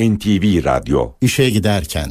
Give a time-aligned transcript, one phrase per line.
[0.00, 2.10] NTV Radyo İşe giderken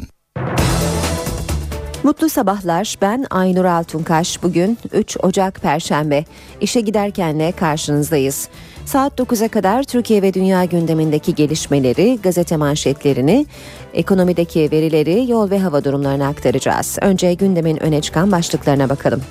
[2.04, 2.96] Mutlu sabahlar.
[3.02, 4.44] Ben Aynur Altunkaş.
[4.44, 6.26] Bugün 3 Ocak Perşembe.
[6.62, 8.50] İşe giderkenle karşınızdayız.
[8.86, 13.46] Saat 9'a kadar Türkiye ve dünya gündemindeki gelişmeleri, gazete manşetlerini,
[13.94, 16.98] ekonomideki verileri, yol ve hava durumlarını aktaracağız.
[17.02, 19.22] Önce gündemin öne çıkan başlıklarına bakalım.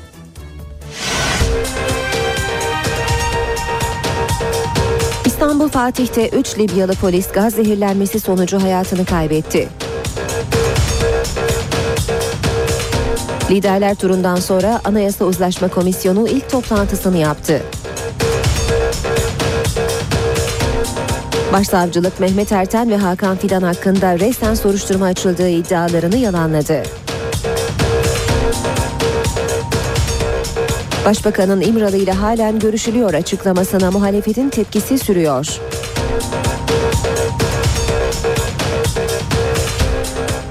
[5.53, 9.69] İstanbul Fatih'te 3 Libyalı polis gaz zehirlenmesi sonucu hayatını kaybetti.
[13.51, 17.63] Liderler turundan sonra Anayasa Uzlaşma Komisyonu ilk toplantısını yaptı.
[21.53, 26.83] Başsavcılık Mehmet Erten ve Hakan Fidan hakkında resmen soruşturma açıldığı iddialarını yalanladı.
[31.05, 35.61] Başbakanın İmralı ile halen görüşülüyor açıklamasına muhalefetin tepkisi sürüyor.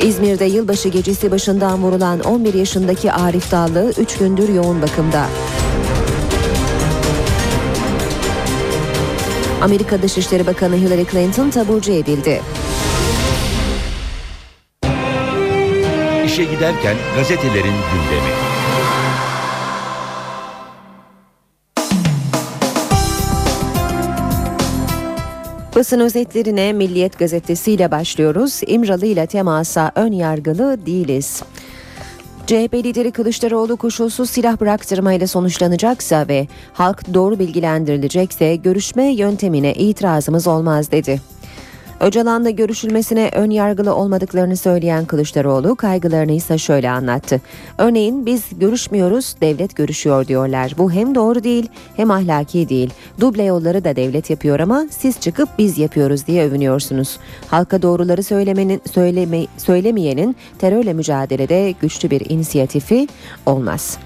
[0.02, 5.26] İzmir'de yılbaşı gecesi başından vurulan 11 yaşındaki Arif Dallı 3 gündür yoğun bakımda.
[9.62, 12.41] Amerika Dışişleri Bakanı Hillary Clinton taburcu edildi.
[16.26, 18.51] İşe giderken gazetelerin gündemi.
[25.76, 28.62] Basın özetlerine Milliyet Gazetesi ile başlıyoruz.
[28.68, 31.44] İmralı ile temasa ön yargılı değiliz.
[32.48, 40.91] CHP lideri Kılıçdaroğlu koşulsuz silah bıraktırmayla sonuçlanacaksa ve halk doğru bilgilendirilecekse görüşme yöntemine itirazımız olmaz
[40.91, 41.22] dedi.
[42.02, 47.41] Öcalan'la görüşülmesine ön yargılı olmadıklarını söyleyen Kılıçdaroğlu kaygılarını ise şöyle anlattı.
[47.77, 50.74] Örneğin biz görüşmüyoruz, devlet görüşüyor diyorlar.
[50.77, 52.90] Bu hem doğru değil hem ahlaki değil.
[53.20, 57.20] Duble yolları da devlet yapıyor ama siz çıkıp biz yapıyoruz diye övünüyorsunuz.
[57.48, 63.07] Halka doğruları söylemenin söyleme, söylemeyenin terörle mücadelede güçlü bir inisiyatifi
[63.46, 63.98] olmaz.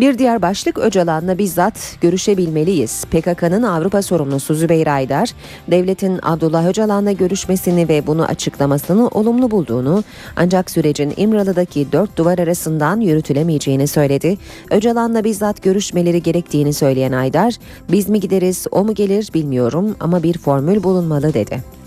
[0.00, 3.04] Bir diğer başlık Öcalan'la bizzat görüşebilmeliyiz.
[3.04, 5.30] PKK'nın Avrupa sorumlusu Zübeyir Aydar,
[5.70, 10.04] devletin Abdullah Öcalan'la görüşmesini ve bunu açıklamasını olumlu bulduğunu
[10.36, 14.38] ancak sürecin İmralı'daki dört duvar arasından yürütülemeyeceğini söyledi.
[14.70, 17.54] Öcalan'la bizzat görüşmeleri gerektiğini söyleyen Aydar,
[17.92, 21.83] biz mi gideriz o mu gelir bilmiyorum ama bir formül bulunmalı dedi.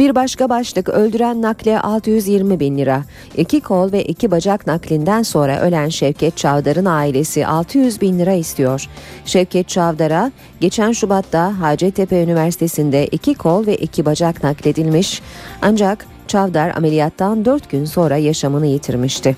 [0.00, 3.04] Bir başka başlık öldüren nakle 620 bin lira.
[3.36, 8.88] İki kol ve iki bacak naklinden sonra ölen Şevket Çavdar'ın ailesi 600 bin lira istiyor.
[9.24, 15.22] Şevket Çavdar'a geçen Şubat'ta Hacettepe Üniversitesi'nde iki kol ve iki bacak nakledilmiş.
[15.62, 19.36] Ancak Çavdar ameliyattan 4 gün sonra yaşamını yitirmişti.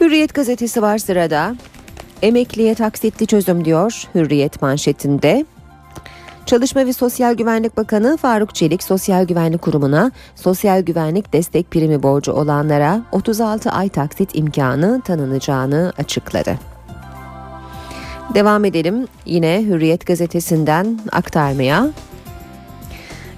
[0.00, 1.56] Hürriyet gazetesi var sırada.
[2.22, 5.44] Emekliye taksitli çözüm diyor Hürriyet manşetinde.
[6.46, 12.32] Çalışma ve Sosyal Güvenlik Bakanı Faruk Çelik Sosyal Güvenlik Kurumu'na sosyal güvenlik destek primi borcu
[12.32, 16.58] olanlara 36 ay taksit imkanı tanınacağını açıkladı.
[18.34, 21.90] Devam edelim yine Hürriyet gazetesinden aktarmaya.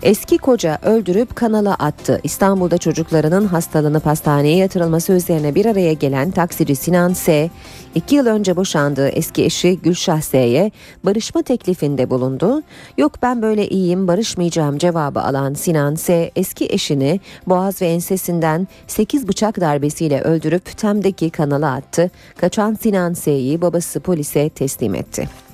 [0.07, 2.21] Eski koca öldürüp kanala attı.
[2.23, 7.51] İstanbul'da çocuklarının hastalanıp hastaneye yatırılması üzerine bir araya gelen taksici Sinan S.
[7.95, 10.71] iki yıl önce boşandığı eski eşi Gülşah S'ye
[11.05, 12.63] barışma teklifinde bulundu.
[12.99, 16.31] Yok ben böyle iyiyim barışmayacağım cevabı alan Sinan S.
[16.37, 22.11] eski eşini boğaz ve ensesinden 8 bıçak darbesiyle öldürüp Tem'deki kanala attı.
[22.37, 25.46] Kaçan Sinan S'yi babası polise teslim etti.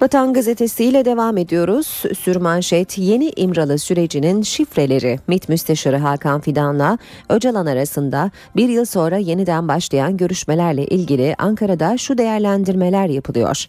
[0.00, 2.02] Vatan Gazetesi ile devam ediyoruz.
[2.18, 5.18] Sürmanşet yeni İmralı sürecinin şifreleri.
[5.28, 12.18] MİT Müsteşarı Hakan Fidan'la Öcalan arasında bir yıl sonra yeniden başlayan görüşmelerle ilgili Ankara'da şu
[12.18, 13.66] değerlendirmeler yapılıyor.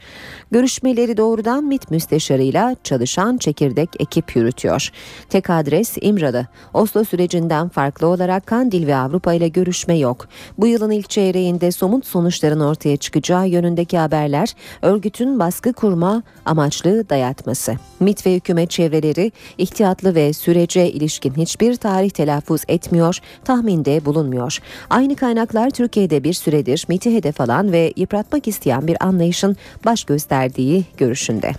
[0.52, 4.90] Görüşmeleri doğrudan MİT Müsteşarıyla çalışan çekirdek ekip yürütüyor.
[5.30, 6.48] Tek adres İmralı.
[6.74, 10.28] Oslo sürecinden farklı olarak Kandil ve Avrupa ile görüşme yok.
[10.58, 14.50] Bu yılın ilk çeyreğinde somut sonuçların ortaya çıkacağı yönündeki haberler
[14.82, 17.76] örgütün baskı kurma amaçlı dayatması.
[18.00, 24.58] MIT ve hükümet çevreleri ihtiyatlı ve sürece ilişkin hiçbir tarih telaffuz etmiyor, tahminde bulunmuyor.
[24.90, 30.04] Aynı kaynaklar Türkiye'de bir süredir MIT'i hedef alan ve yıpratmak isteyen bir anlayışın baş
[30.42, 31.52] gösterdiği görüşünde.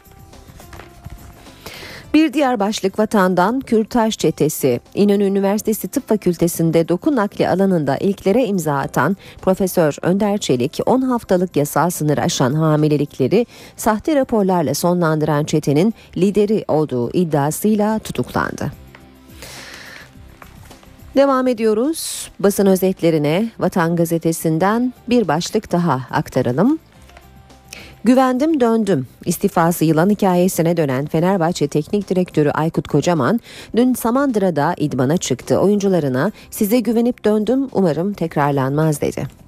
[2.15, 4.81] Bir diğer başlık vatandan Kürtaj çetesi.
[4.95, 11.57] İnönü Üniversitesi Tıp Fakültesi'nde doku nakli alanında ilklere imza atan Profesör Önder Çelik 10 haftalık
[11.57, 13.47] yasal sınır aşan hamilelikleri
[13.77, 18.73] sahte raporlarla sonlandıran çetenin lideri olduğu iddiasıyla tutuklandı.
[21.17, 22.31] Devam ediyoruz.
[22.39, 26.79] Basın özetlerine Vatan Gazetesi'nden bir başlık daha aktaralım.
[28.05, 29.07] Güvendim döndüm.
[29.25, 33.41] İstifası yılan hikayesine dönen Fenerbahçe Teknik Direktörü Aykut Kocaman
[33.77, 35.59] dün Samandıra'da idmana çıktı.
[35.59, 39.42] Oyuncularına size güvenip döndüm umarım tekrarlanmaz dedi.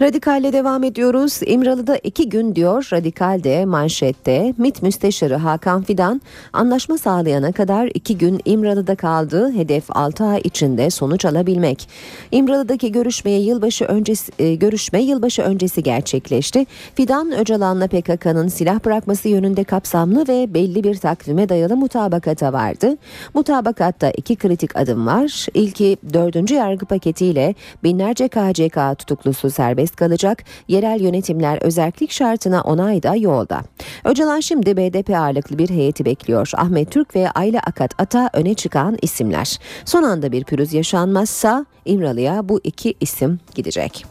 [0.00, 1.40] Radikalle devam ediyoruz.
[1.46, 6.20] İmralı'da iki gün diyor Radikal'de manşette MİT Müsteşarı Hakan Fidan
[6.52, 9.52] anlaşma sağlayana kadar iki gün İmralı'da kaldı.
[9.52, 11.88] Hedef 6 ay içinde sonuç alabilmek.
[12.32, 16.66] İmralı'daki görüşmeye yılbaşı öncesi e, görüşme yılbaşı öncesi gerçekleşti.
[16.94, 22.96] Fidan Öcalan'la PKK'nın silah bırakması yönünde kapsamlı ve belli bir takvime dayalı mutabakata vardı.
[23.34, 25.46] Mutabakatta iki kritik adım var.
[25.54, 27.54] İlki dördüncü yargı paketiyle
[27.84, 30.44] binlerce KCK tutuklusu serbest serbest kalacak.
[30.68, 33.62] Yerel yönetimler özellik şartına onay da yolda.
[34.04, 36.50] Öcalan şimdi BDP ağırlıklı bir heyeti bekliyor.
[36.56, 39.58] Ahmet Türk ve Ayla Akat Ata öne çıkan isimler.
[39.84, 44.06] Son anda bir pürüz yaşanmazsa İmralı'ya bu iki isim gidecek.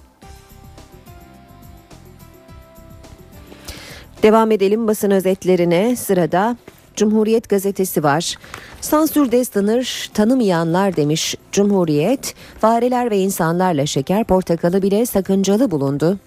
[4.23, 5.95] Devam edelim basın özetlerine.
[5.95, 6.57] Sırada
[6.95, 8.35] Cumhuriyet gazetesi var.
[8.83, 12.35] Sansürde sınır tanımayanlar demiş Cumhuriyet.
[12.59, 16.19] Fareler ve insanlarla şeker portakalı bile sakıncalı bulundu.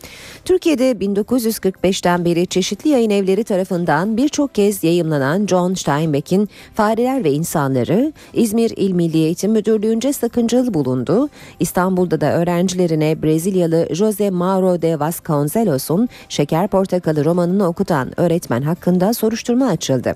[0.44, 8.12] Türkiye'de 1945'ten beri çeşitli yayın evleri tarafından birçok kez yayımlanan John Steinbeck'in Fareler ve İnsanları
[8.32, 11.28] İzmir İl Milli Eğitim Müdürlüğü'nce sakıncalı bulundu.
[11.60, 19.66] İstanbul'da da öğrencilerine Brezilyalı Jose Mauro de Vasconcelos'un Şeker Portakalı romanını okutan öğretmen hakkında soruşturma
[19.66, 20.14] açıldı.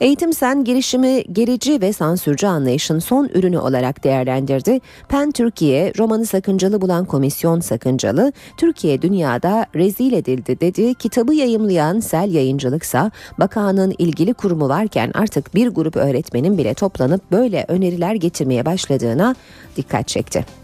[0.00, 4.80] Eğitim Sen girişimi gerici ve sansürcü anlayışın son ürünü olarak değerlendirdi.
[5.08, 10.94] PEN Türkiye romanı sakıncalı bulan komisyon sakıncalı, Türkiye dünyada rezil edildi dedi.
[10.94, 17.64] Kitabı yayımlayan Sel Yayıncılıksa bakanın ilgili kurumu varken artık bir grup öğretmenin bile toplanıp böyle
[17.68, 19.34] öneriler getirmeye başladığına
[19.76, 20.63] dikkat çekti.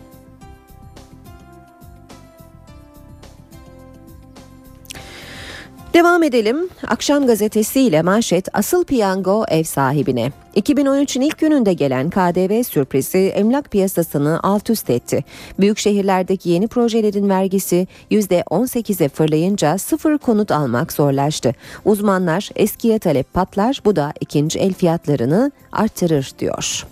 [5.95, 6.69] Devam edelim.
[6.89, 10.33] Akşam gazetesiyle manşet asıl piyango ev sahibine.
[10.57, 15.25] 2013'ün ilk gününde gelen KDV sürprizi emlak piyasasını alt üst etti.
[15.59, 21.55] Büyük şehirlerdeki yeni projelerin vergisi %18'e fırlayınca sıfır konut almak zorlaştı.
[21.85, 26.87] Uzmanlar eskiye talep patlar bu da ikinci el fiyatlarını artırır diyor.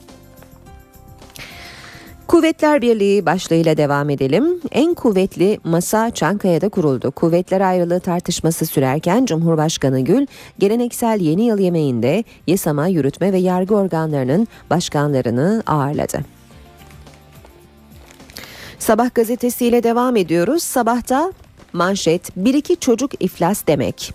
[2.29, 4.61] Kuvvetler Birliği başlığıyla devam edelim.
[4.73, 7.11] En kuvvetli masa Çankaya'da kuruldu.
[7.11, 10.27] Kuvvetler ayrılığı tartışması sürerken Cumhurbaşkanı Gül
[10.59, 16.21] geleneksel yeni yıl yemeğinde yasama, yürütme ve yargı organlarının başkanlarını ağırladı.
[18.79, 20.63] Sabah gazetesiyle devam ediyoruz.
[20.63, 21.33] Sabahta
[21.73, 24.15] manşet bir iki çocuk iflas demek.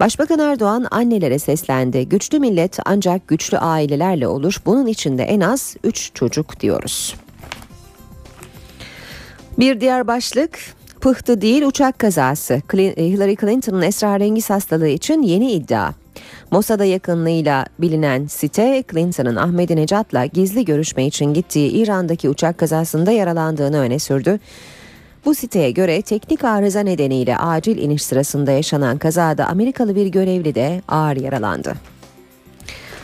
[0.00, 2.08] Başbakan Erdoğan annelere seslendi.
[2.08, 4.56] Güçlü millet ancak güçlü ailelerle olur.
[4.66, 7.14] Bunun içinde en az 3 çocuk diyoruz.
[9.58, 10.58] Bir diğer başlık
[11.00, 12.54] pıhtı değil uçak kazası.
[12.72, 15.92] Hillary Clinton'ın esrarengiz hastalığı için yeni iddia.
[16.50, 23.98] Mossad'a yakınlığıyla bilinen site Clinton'ın Ahmadinejad'la gizli görüşme için gittiği İran'daki uçak kazasında yaralandığını öne
[23.98, 24.38] sürdü.
[25.24, 30.82] Bu siteye göre teknik arıza nedeniyle acil iniş sırasında yaşanan kazada Amerikalı bir görevli de
[30.88, 31.91] ağır yaralandı.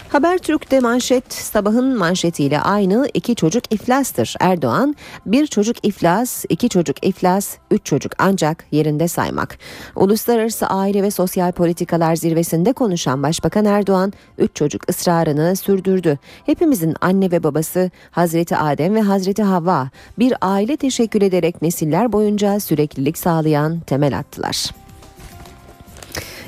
[0.08, 4.34] Habertürk'te manşet sabahın manşetiyle aynı iki çocuk iflastır.
[4.40, 4.96] Erdoğan
[5.26, 9.58] bir çocuk iflas, iki çocuk iflas, üç çocuk ancak yerinde saymak.
[9.96, 16.18] Uluslararası Aile ve Sosyal Politikalar Zirvesi'nde konuşan Başbakan Erdoğan üç çocuk ısrarını sürdürdü.
[16.46, 22.60] Hepimizin anne ve babası Hazreti Adem ve Hazreti Havva bir aile teşekkür ederek nesiller boyunca
[22.60, 24.70] süreklilik sağlayan temel attılar.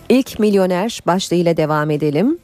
[0.08, 2.38] İlk milyoner başlığıyla devam edelim.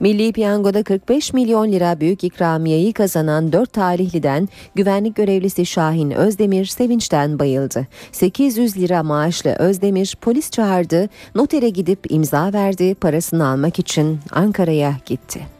[0.00, 7.38] Milli Piyango'da 45 milyon lira büyük ikramiyeyi kazanan 4 talihliden güvenlik görevlisi Şahin Özdemir sevinçten
[7.38, 7.86] bayıldı.
[8.12, 15.59] 800 lira maaşlı Özdemir polis çağırdı, notere gidip imza verdi, parasını almak için Ankara'ya gitti.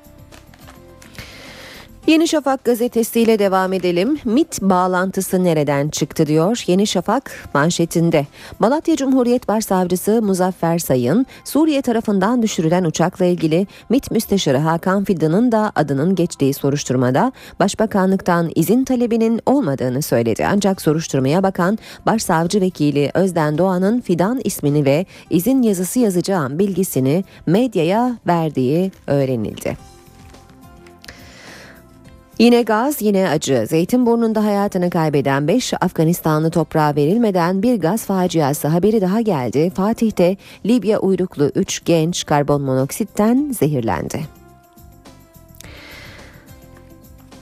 [2.06, 4.18] Yeni Şafak gazetesiyle devam edelim.
[4.24, 8.26] MIT bağlantısı nereden çıktı diyor Yeni Şafak manşetinde.
[8.58, 15.72] Malatya Cumhuriyet Başsavcısı Muzaffer Sayın, Suriye tarafından düşürülen uçakla ilgili MIT Müsteşarı Hakan Fidan'ın da
[15.74, 20.46] adının geçtiği soruşturmada Başbakanlıktan izin talebinin olmadığını söyledi.
[20.46, 28.18] Ancak soruşturmaya bakan Başsavcı Vekili Özden Doğan'ın Fidan ismini ve izin yazısı yazacağım bilgisini medyaya
[28.26, 29.89] verdiği öğrenildi.
[32.40, 33.64] Yine gaz yine acı.
[33.68, 39.70] Zeytinburnu'nda hayatını kaybeden 5 Afganistanlı toprağa verilmeden bir gaz faciası haberi daha geldi.
[39.70, 44.39] Fatih'te Libya uyruklu 3 genç karbon monoksitten zehirlendi.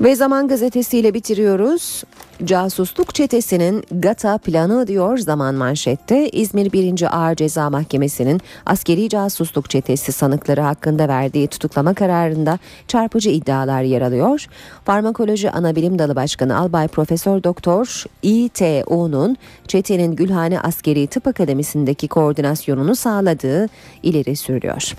[0.00, 2.04] Ve Zaman gazetesiyle bitiriyoruz.
[2.44, 7.18] Casusluk çetesinin GATA planı diyor zaman manşette İzmir 1.
[7.18, 14.46] Ağır Ceza Mahkemesi'nin askeri casusluk çetesi sanıkları hakkında verdiği tutuklama kararında çarpıcı iddialar yer alıyor.
[14.84, 19.36] Farmakoloji Anabilim Dalı Başkanı Albay Profesör Doktor İTO'nun
[19.68, 23.66] çetenin Gülhane Askeri Tıp Akademisi'ndeki koordinasyonunu sağladığı
[24.02, 24.94] ileri sürülüyor.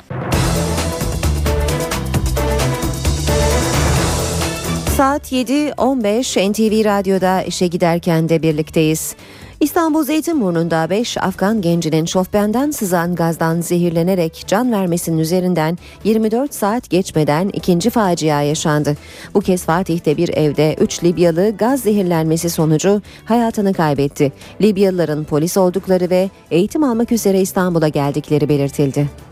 [5.00, 9.16] Saat 7.15 NTV Radyo'da işe giderken de birlikteyiz.
[9.60, 17.50] İstanbul Zeytinburnu'nda 5 Afgan gencinin şofbenden sızan gazdan zehirlenerek can vermesinin üzerinden 24 saat geçmeden
[17.54, 18.98] ikinci facia yaşandı.
[19.34, 24.32] Bu kez Fatih'te bir evde 3 Libyalı gaz zehirlenmesi sonucu hayatını kaybetti.
[24.62, 29.29] Libyalıların polis oldukları ve eğitim almak üzere İstanbul'a geldikleri belirtildi.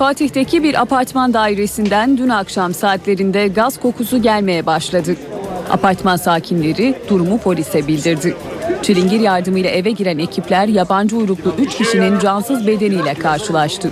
[0.00, 5.16] Fatih'teki bir apartman dairesinden dün akşam saatlerinde gaz kokusu gelmeye başladı.
[5.70, 8.36] Apartman sakinleri durumu polise bildirdi.
[8.82, 13.90] Çilingir yardımıyla eve giren ekipler yabancı uyruklu 3 kişinin cansız bedeniyle karşılaştı.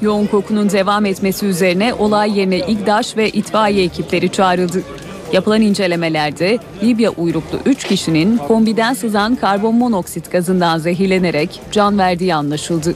[0.00, 4.82] Yoğun kokunun devam etmesi üzerine olay yerine İGDAŞ ve itfaiye ekipleri çağrıldı.
[5.32, 12.94] Yapılan incelemelerde Libya uyruklu 3 kişinin kombiden sızan karbon monoksit gazından zehirlenerek can verdiği anlaşıldı.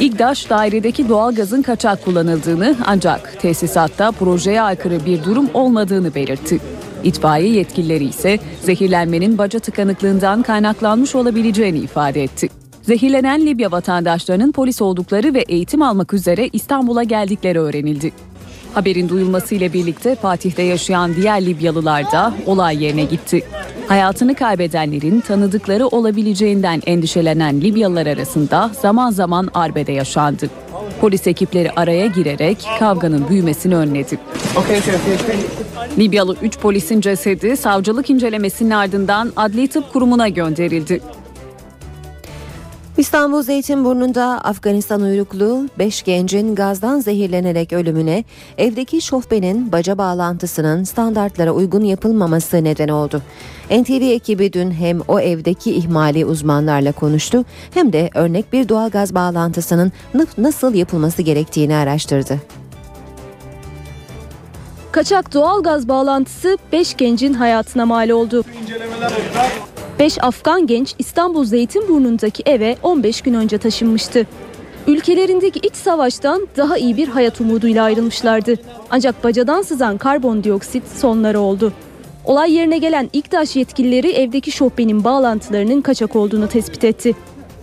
[0.00, 6.60] İGDAŞ dairedeki doğal gazın kaçak kullanıldığını ancak tesisatta projeye aykırı bir durum olmadığını belirtti.
[7.04, 12.48] İtfaiye yetkilileri ise zehirlenmenin baca tıkanıklığından kaynaklanmış olabileceğini ifade etti.
[12.82, 18.12] Zehirlenen Libya vatandaşlarının polis oldukları ve eğitim almak üzere İstanbul'a geldikleri öğrenildi.
[18.74, 23.44] Haberin duyulmasıyla birlikte Fatih'te yaşayan diğer Libyalılar da olay yerine gitti.
[23.88, 30.50] Hayatını kaybedenlerin tanıdıkları olabileceğinden endişelenen Libyalılar arasında zaman zaman arbede yaşandı.
[31.00, 34.18] Polis ekipleri araya girerek kavganın büyümesini önledi.
[35.98, 41.00] Libyalı 3 polisin cesedi savcılık incelemesinin ardından Adli Tıp Kurumu'na gönderildi.
[42.98, 48.24] İstanbul Zeytinburnu'nda Afganistan uyruklu 5 gencin gazdan zehirlenerek ölümüne
[48.58, 53.22] evdeki şofbenin baca bağlantısının standartlara uygun yapılmaması neden oldu.
[53.70, 59.14] NTV ekibi dün hem o evdeki ihmali uzmanlarla konuştu hem de örnek bir doğal gaz
[59.14, 59.92] bağlantısının
[60.38, 62.40] nasıl yapılması gerektiğini araştırdı.
[64.92, 68.44] Kaçak doğal gaz bağlantısı 5 gencin hayatına mal oldu.
[69.98, 74.26] 5 Afgan genç İstanbul Zeytinburnu'ndaki eve 15 gün önce taşınmıştı.
[74.86, 78.54] Ülkelerindeki iç savaştan daha iyi bir hayat umuduyla ayrılmışlardı.
[78.90, 81.72] Ancak bacadan sızan karbondioksit sonları oldu.
[82.24, 87.14] Olay yerine gelen İKTAŞ yetkilileri evdeki şofbenin bağlantılarının kaçak olduğunu tespit etti.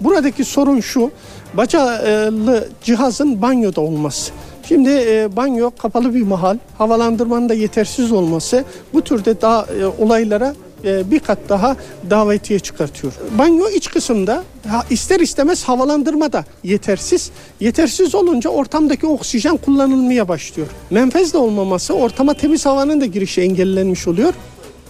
[0.02, 1.12] Buradaki sorun şu,
[1.54, 4.32] bacalı cihazın banyoda olması.
[4.68, 10.54] Şimdi e, banyo kapalı bir mahal, havalandırmanın da yetersiz olması bu türde daha e, olaylara
[10.84, 11.76] bir kat daha
[12.10, 13.14] davetiye çıkartıyor.
[13.38, 14.44] Banyo iç kısımda
[14.90, 17.32] ister istemez havalandırma da yetersiz.
[17.60, 20.68] Yetersiz olunca ortamdaki oksijen kullanılmaya başlıyor.
[20.90, 24.34] Menfez de olmaması ortama temiz havanın da girişi engellenmiş oluyor.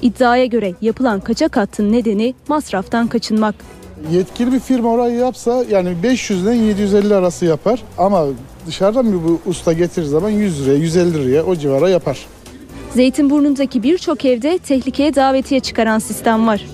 [0.01, 3.55] İddiaya göre yapılan kaçak hattın nedeni masraftan kaçınmak.
[4.11, 8.25] Yetkili bir firma orayı yapsa yani 500 ile 750 arası yapar ama
[8.67, 12.25] dışarıdan bir bu usta getirir zaman 100 liraya 150 liraya o civara yapar.
[12.95, 16.65] Zeytinburnu'ndaki birçok evde tehlikeye davetiye çıkaran sistem var.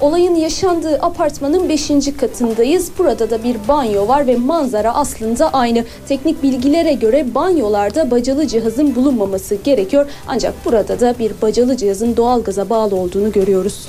[0.00, 1.90] Olayın yaşandığı apartmanın 5.
[2.20, 2.90] katındayız.
[2.98, 5.84] Burada da bir banyo var ve manzara aslında aynı.
[6.08, 10.06] Teknik bilgilere göre banyolarda bacalı cihazın bulunmaması gerekiyor.
[10.26, 13.88] Ancak burada da bir bacalı cihazın doğalgaza bağlı olduğunu görüyoruz.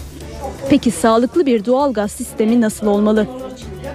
[0.70, 3.28] Peki sağlıklı bir doğalgaz sistemi nasıl olmalı?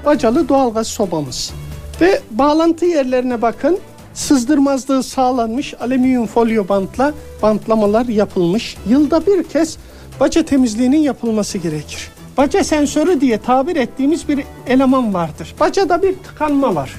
[0.06, 1.52] Bacalı doğalgaz sobamız.
[2.00, 3.78] Ve bağlantı yerlerine bakın
[4.14, 8.76] sızdırmazlığı sağlanmış alüminyum folyo bantla bantlamalar yapılmış.
[8.88, 9.78] Yılda bir kez
[10.20, 12.10] baca temizliğinin yapılması gerekir.
[12.36, 15.54] Baca sensörü diye tabir ettiğimiz bir eleman vardır.
[15.60, 16.94] Bacada bir tıkanma var.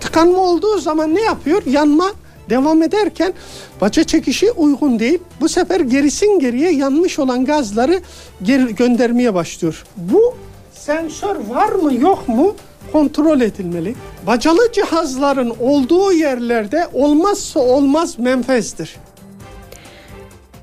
[0.00, 1.62] Tıkanma olduğu zaman ne yapıyor?
[1.66, 2.10] Yanma
[2.50, 3.32] devam ederken
[3.80, 5.18] baca çekişi uygun değil.
[5.40, 8.00] Bu sefer gerisin geriye yanmış olan gazları
[8.42, 9.84] geri göndermeye başlıyor.
[9.96, 10.34] Bu
[10.72, 12.54] sensör var mı yok mu
[12.92, 13.94] kontrol edilmeli.
[14.26, 18.96] Bacalı cihazların olduğu yerlerde olmazsa olmaz menfezdir.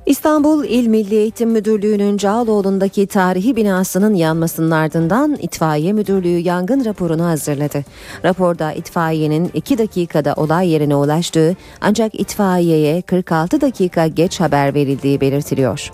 [0.08, 7.86] İstanbul İl Milli Eğitim Müdürlüğü'nün Cağaloğlu'ndaki tarihi binasının yanmasının ardından İtfaiye Müdürlüğü yangın raporunu hazırladı.
[8.26, 15.92] Raporda itfaiyenin 2 dakikada olay yerine ulaştığı ancak itfaiyeye 46 dakika geç haber verildiği belirtiliyor.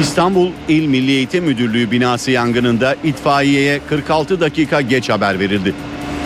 [0.00, 5.74] İstanbul İl Milli Eğitim Müdürlüğü binası yangınında itfaiyeye 46 dakika geç haber verildi.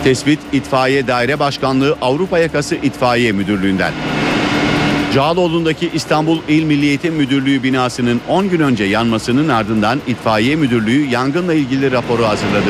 [0.03, 3.93] Tespit İtfaiye Daire Başkanlığı Avrupa Yakası İtfaiye Müdürlüğü'nden.
[5.13, 11.53] Cağaloğlu'ndaki İstanbul İl Milli Eğitim Müdürlüğü binasının 10 gün önce yanmasının ardından İtfaiye Müdürlüğü yangınla
[11.53, 12.69] ilgili raporu hazırladı.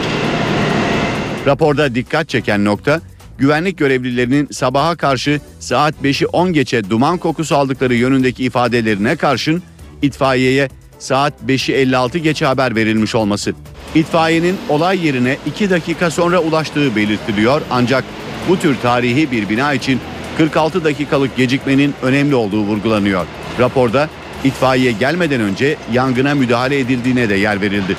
[1.46, 3.02] Raporda dikkat çeken nokta
[3.38, 9.64] güvenlik görevlilerinin sabaha karşı saat 5'i 10 geçe duman kokusu aldıkları yönündeki ifadelerine karşın
[10.02, 10.70] itfaiyeye
[11.02, 13.54] saat 5'i 56 geçe haber verilmiş olması.
[13.96, 18.04] İtfaiyenin olay yerine 2 dakika sonra ulaştığı belirtiliyor ancak
[18.50, 20.00] bu tür tarihi bir bina için
[20.38, 23.26] 46 dakikalık gecikmenin önemli olduğu vurgulanıyor.
[23.60, 24.10] Raporda
[24.44, 27.98] itfaiye gelmeden önce yangına müdahale edildiğine de yer verildi.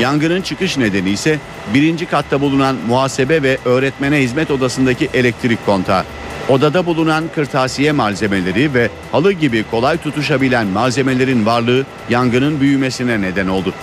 [0.00, 1.38] Yangının çıkış nedeni ise
[1.74, 6.04] birinci katta bulunan muhasebe ve öğretmene hizmet odasındaki elektrik kontağı.
[6.48, 13.74] Odada bulunan kırtasiye malzemeleri ve halı gibi kolay tutuşabilen malzemelerin varlığı yangının büyümesine neden oldu.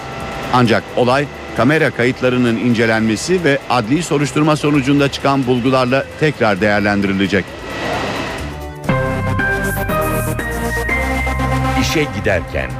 [0.53, 1.25] Ancak olay
[1.57, 7.45] kamera kayıtlarının incelenmesi ve adli soruşturma sonucunda çıkan bulgularla tekrar değerlendirilecek.
[11.81, 12.71] İşe giderken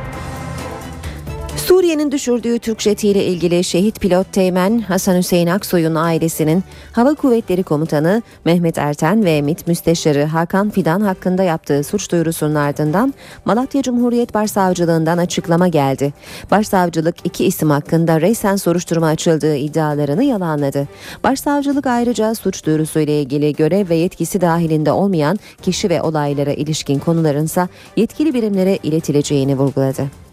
[1.90, 8.22] Suriye'nin düşürdüğü Türk jetiyle ilgili şehit pilot Teğmen Hasan Hüseyin Aksoy'un ailesinin Hava Kuvvetleri Komutanı
[8.46, 13.14] Mehmet Erten ve MİT Müsteşarı Hakan Fidan hakkında yaptığı suç duyurusunun ardından
[13.46, 16.14] Malatya Cumhuriyet Başsavcılığından açıklama geldi.
[16.52, 20.88] Başsavcılık iki isim hakkında reysen soruşturma açıldığı iddialarını yalanladı.
[21.24, 27.68] Başsavcılık ayrıca suç duyurusuyla ilgili görev ve yetkisi dahilinde olmayan kişi ve olaylara ilişkin konularınsa
[27.98, 30.29] yetkili birimlere iletileceğini vurguladı.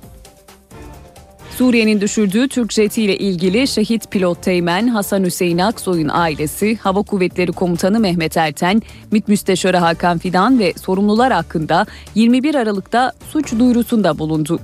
[1.57, 8.01] Suriye'nin düşürdüğü Türk jetiyle ilgili şehit pilot Teğmen Hasan Hüseyin Aksoy'un ailesi, Hava Kuvvetleri Komutanı
[8.01, 8.83] Mehmet Erten,
[9.13, 14.61] MİT Müsteşarı Hakan Fidan ve sorumlular hakkında 21 Aralık'ta suç duyurusunda bulundu.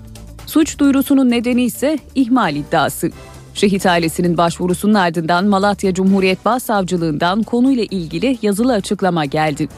[0.46, 3.10] Suç duyurusunun nedeni ise ihmal iddiası.
[3.54, 9.68] Şehit ailesinin başvurusunun ardından Malatya Cumhuriyet Başsavcılığından konuyla ilgili yazılı açıklama geldi.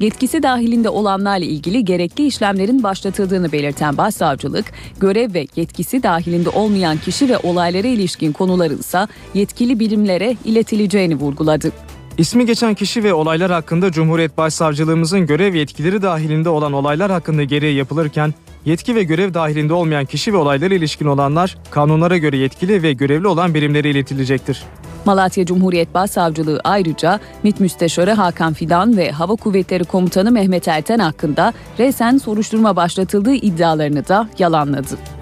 [0.00, 7.28] Yetkisi dahilinde olanlarla ilgili gerekli işlemlerin başlatıldığını belirten Başsavcılık, görev ve yetkisi dahilinde olmayan kişi
[7.28, 11.72] ve olaylara ilişkin konularınsa yetkili birimlere iletileceğini vurguladı.
[12.18, 17.76] İsmi geçen kişi ve olaylar hakkında Cumhuriyet Başsavcılığımızın görev yetkileri dahilinde olan olaylar hakkında gereği
[17.76, 18.34] yapılırken
[18.64, 23.26] yetki ve görev dahilinde olmayan kişi ve olaylara ilişkin olanlar kanunlara göre yetkili ve görevli
[23.26, 24.64] olan birimlere iletilecektir.
[25.04, 31.52] Malatya Cumhuriyet Başsavcılığı ayrıca MİT Müsteşarı Hakan Fidan ve Hava Kuvvetleri Komutanı Mehmet Erten hakkında
[31.78, 35.19] resen soruşturma başlatıldığı iddialarını da yalanladı.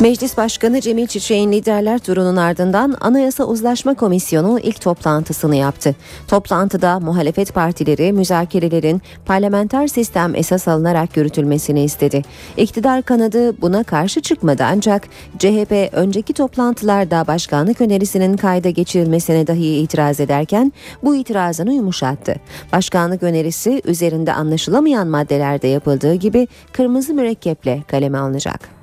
[0.00, 5.94] Meclis Başkanı Cemil Çiçek'in liderler turunun ardından Anayasa Uzlaşma Komisyonu ilk toplantısını yaptı.
[6.28, 12.22] Toplantıda muhalefet partileri müzakerelerin parlamenter sistem esas alınarak yürütülmesini istedi.
[12.56, 15.02] İktidar kanadı buna karşı çıkmadı ancak
[15.38, 22.34] CHP önceki toplantılarda başkanlık önerisinin kayda geçirilmesine dahi itiraz ederken bu itirazını yumuşattı.
[22.72, 28.75] Başkanlık önerisi üzerinde anlaşılamayan maddelerde yapıldığı gibi kırmızı mürekkeple kaleme alınacak.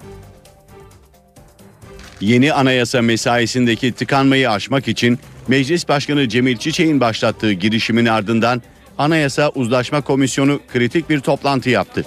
[2.22, 8.62] Yeni anayasa mesaisindeki tıkanmayı aşmak için Meclis Başkanı Cemil Çiçek'in başlattığı girişimin ardından
[8.98, 12.06] Anayasa Uzlaşma Komisyonu kritik bir toplantı yaptı.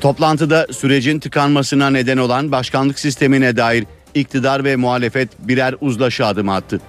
[0.00, 6.80] Toplantıda sürecin tıkanmasına neden olan başkanlık sistemine dair iktidar ve muhalefet birer uzlaşı adımı attı.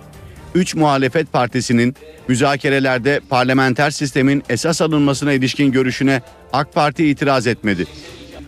[0.55, 1.95] Üç muhalefet partisinin
[2.27, 6.21] müzakerelerde parlamenter sistemin esas alınmasına ilişkin görüşüne
[6.53, 7.85] AK Parti itiraz etmedi.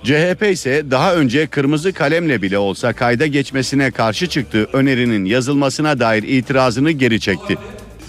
[0.04, 6.24] CHP ise daha önce kırmızı kalemle bile olsa kayda geçmesine karşı çıktığı önerinin yazılmasına dair
[6.24, 7.58] itirazını geri çekti.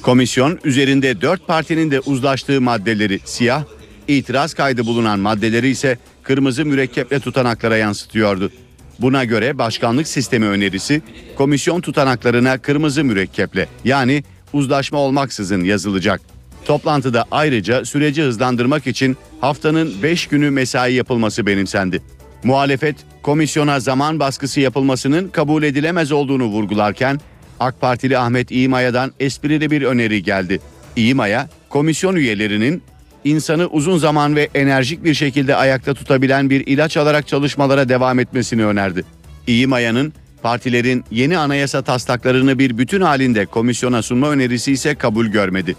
[0.02, 3.64] Komisyon üzerinde dört partinin de uzlaştığı maddeleri siyah,
[4.08, 8.52] itiraz kaydı bulunan maddeleri ise kırmızı mürekkeple tutanaklara yansıtıyordu.
[8.98, 11.02] Buna göre başkanlık sistemi önerisi
[11.36, 16.20] komisyon tutanaklarına kırmızı mürekkeple yani uzlaşma olmaksızın yazılacak.
[16.64, 22.02] Toplantıda ayrıca süreci hızlandırmak için haftanın 5 günü mesai yapılması benimsendi.
[22.44, 27.20] Muhalefet komisyona zaman baskısı yapılmasının kabul edilemez olduğunu vurgularken
[27.60, 30.60] AK Partili Ahmet İmaya'dan esprili bir öneri geldi.
[30.96, 32.82] İmaya komisyon üyelerinin
[33.24, 38.64] insanı uzun zaman ve enerjik bir şekilde ayakta tutabilen bir ilaç alarak çalışmalara devam etmesini
[38.64, 39.04] önerdi.
[39.46, 45.76] İmaya'nın partilerin yeni anayasa taslaklarını bir bütün halinde komisyona sunma önerisi ise kabul görmedi.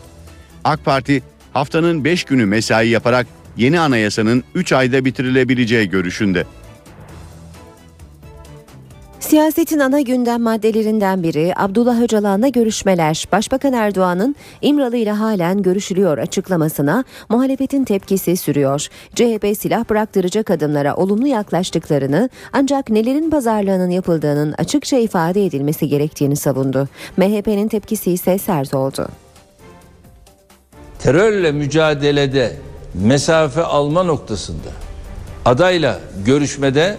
[0.63, 1.23] AK Parti
[1.54, 6.45] haftanın 5 günü mesai yaparak yeni anayasanın 3 ayda bitirilebileceği görüşünde.
[9.19, 13.28] Siyasetin ana gündem maddelerinden biri Abdullah Öcalan'la görüşmeler.
[13.32, 18.88] Başbakan Erdoğan'ın İmralı ile halen görüşülüyor açıklamasına muhalefetin tepkisi sürüyor.
[19.15, 26.88] CHP silah bıraktıracak adımlara olumlu yaklaştıklarını ancak nelerin pazarlığının yapıldığının açıkça ifade edilmesi gerektiğini savundu.
[27.17, 29.08] MHP'nin tepkisi ise sert oldu.
[31.04, 32.56] Terörle mücadelede
[32.94, 34.70] mesafe alma noktasında
[35.46, 36.98] adayla görüşmede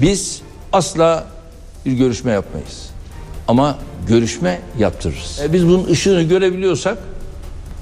[0.00, 1.26] biz asla
[1.86, 2.90] bir görüşme yapmayız.
[3.48, 3.78] Ama
[4.08, 5.40] görüşme yaptırırız.
[5.44, 6.98] E biz bunun ışığını görebiliyorsak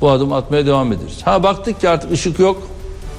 [0.01, 1.19] bu adım atmaya devam ederiz.
[1.25, 2.69] Ha baktık ki artık ışık yok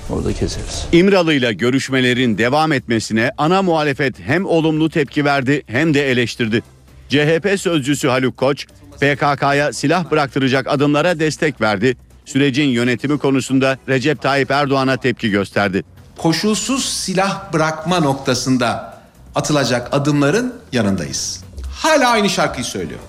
[0.10, 0.86] orada keseriz.
[0.92, 6.64] İmralı ile görüşmelerin devam etmesine ana muhalefet hem olumlu tepki verdi hem de eleştirdi.
[7.10, 8.66] CHP sözcüsü Haluk Koç,
[9.02, 11.98] PKK'ya silah bıraktıracak adımlara destek verdi.
[12.26, 15.84] Sürecin yönetimi konusunda Recep Tayyip Erdoğan'a tepki gösterdi.
[16.18, 18.98] Koşulsuz silah bırakma noktasında
[19.36, 21.44] atılacak adımların yanındayız.
[21.72, 23.00] Hala aynı şarkıyı söylüyor.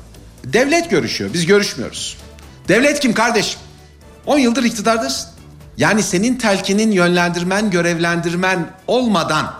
[0.44, 2.16] Devlet görüşüyor, biz görüşmüyoruz.
[2.68, 3.60] Devlet kim kardeşim?
[4.26, 5.30] 10 yıldır iktidardasın.
[5.76, 9.54] Yani senin telkinin yönlendirmen, görevlendirmen olmadan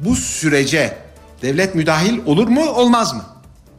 [0.00, 0.98] bu sürece
[1.42, 3.22] devlet müdahil olur mu, olmaz mı?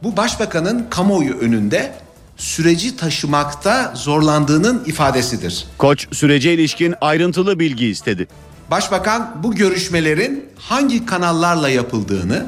[0.02, 1.94] Bu başbakanın kamuoyu önünde
[2.42, 5.66] süreci taşımakta zorlandığının ifadesidir.
[5.78, 8.28] Koç sürece ilişkin ayrıntılı bilgi istedi.
[8.70, 12.46] Başbakan bu görüşmelerin hangi kanallarla yapıldığını,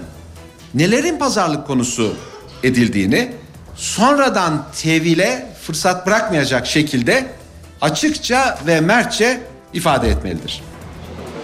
[0.75, 2.17] nelerin pazarlık konusu
[2.63, 3.33] edildiğini
[3.77, 7.27] sonradan tevile fırsat bırakmayacak şekilde
[7.81, 9.41] açıkça ve mertçe
[9.73, 10.63] ifade etmelidir.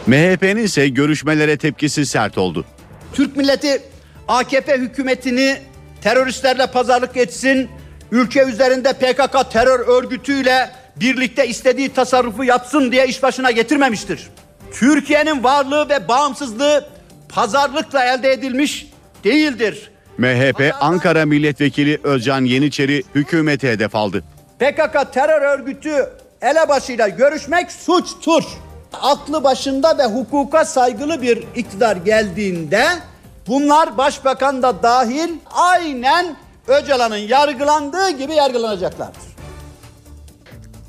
[0.06, 2.64] MHP'nin ise görüşmelere tepkisi sert oldu.
[3.12, 3.82] Türk milleti
[4.28, 5.58] AKP hükümetini
[6.02, 7.68] teröristlerle pazarlık etsin,
[8.12, 14.30] ülke üzerinde PKK terör örgütüyle birlikte istediği tasarrufu yapsın diye iş başına getirmemiştir.
[14.72, 16.88] Türkiye'nin varlığı ve bağımsızlığı
[17.28, 18.86] pazarlıkla elde edilmiş
[19.24, 19.90] değildir.
[20.18, 24.24] MHP Ankara Milletvekili Özcan Yeniçeri hükümete hedef aldı.
[24.58, 26.10] PKK terör örgütü
[26.42, 28.44] elebaşıyla görüşmek suçtur.
[28.92, 32.86] Aklı başında ve hukuka saygılı bir iktidar geldiğinde
[33.46, 36.36] bunlar başbakan da dahil aynen
[36.70, 39.30] Öcalan'ın yargılandığı gibi yargılanacaklardır.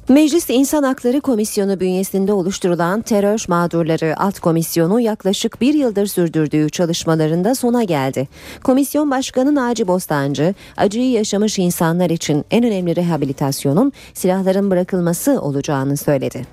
[0.10, 7.56] Meclis İnsan Hakları Komisyonu bünyesinde oluşturulan Terör Mağdurları Alt Komisyonu yaklaşık bir yıldır sürdürdüğü çalışmalarında
[7.56, 8.28] sona geldi.
[8.64, 16.46] Komisyon Başkanı Naci Bostancı, acıyı yaşamış insanlar için en önemli rehabilitasyonun silahların bırakılması olacağını söyledi.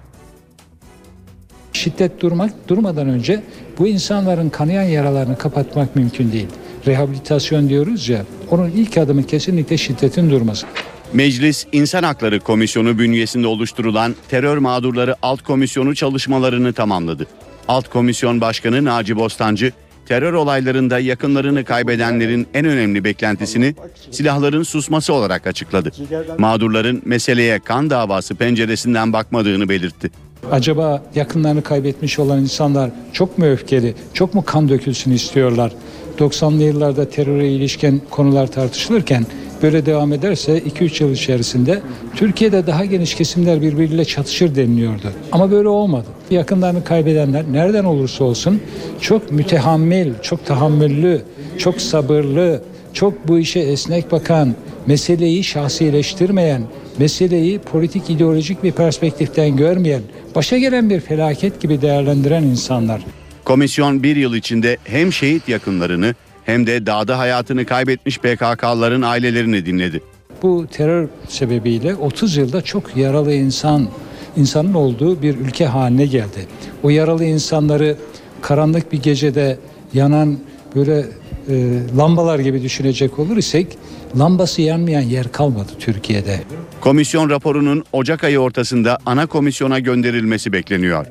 [1.72, 3.42] Şiddet durmak durmadan önce
[3.78, 6.48] bu insanların kanayan yaralarını kapatmak mümkün değil.
[6.86, 10.66] Rehabilitasyon diyoruz ya, onun ilk adımı kesinlikle şiddetin durması.
[11.12, 17.26] Meclis İnsan Hakları Komisyonu bünyesinde oluşturulan Terör Mağdurları Alt Komisyonu çalışmalarını tamamladı.
[17.68, 19.72] Alt Komisyon Başkanı Naci Bostancı,
[20.06, 23.74] terör olaylarında yakınlarını kaybedenlerin en önemli beklentisini
[24.10, 25.90] silahların susması olarak açıkladı.
[26.38, 30.10] Mağdurların meseleye kan davası penceresinden bakmadığını belirtti.
[30.50, 35.72] Acaba yakınlarını kaybetmiş olan insanlar çok mu öfkeli, çok mu kan dökülsün istiyorlar?
[36.18, 39.26] 90'lı yıllarda teröre ilişkin konular tartışılırken
[39.62, 41.80] böyle devam ederse 2-3 yıl içerisinde
[42.16, 45.12] Türkiye'de daha geniş kesimler birbiriyle çatışır deniliyordu.
[45.32, 46.06] Ama böyle olmadı.
[46.30, 48.60] Yakınlarını kaybedenler nereden olursa olsun
[49.00, 51.22] çok mütehammil, çok tahammüllü,
[51.58, 54.54] çok sabırlı, çok bu işe esnek bakan,
[54.86, 56.62] meseleyi şahsileştirmeyen,
[56.98, 60.02] meseleyi politik ideolojik bir perspektiften görmeyen,
[60.34, 63.04] başa gelen bir felaket gibi değerlendiren insanlar.
[63.48, 70.00] Komisyon bir yıl içinde hem şehit yakınlarını hem de dağda hayatını kaybetmiş PKK'ların ailelerini dinledi.
[70.42, 73.88] Bu terör sebebiyle 30 yılda çok yaralı insan
[74.36, 76.46] insanın olduğu bir ülke haline geldi.
[76.82, 77.96] O yaralı insanları
[78.42, 79.58] karanlık bir gecede
[79.94, 80.38] yanan
[80.74, 81.04] böyle
[81.48, 83.78] e, lambalar gibi düşünecek olur isek
[84.18, 86.40] lambası yanmayan yer kalmadı Türkiye'de.
[86.80, 91.06] Komisyon raporunun Ocak ayı ortasında ana komisyona gönderilmesi bekleniyor.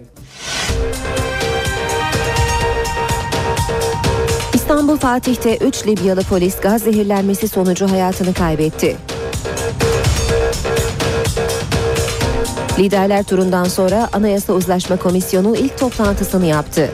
[4.67, 8.97] İstanbul Fatih'te 3 Libyalı polis gaz zehirlenmesi sonucu hayatını kaybetti.
[12.79, 16.89] Liderler turundan sonra Anayasa Uzlaşma Komisyonu ilk toplantısını yaptı.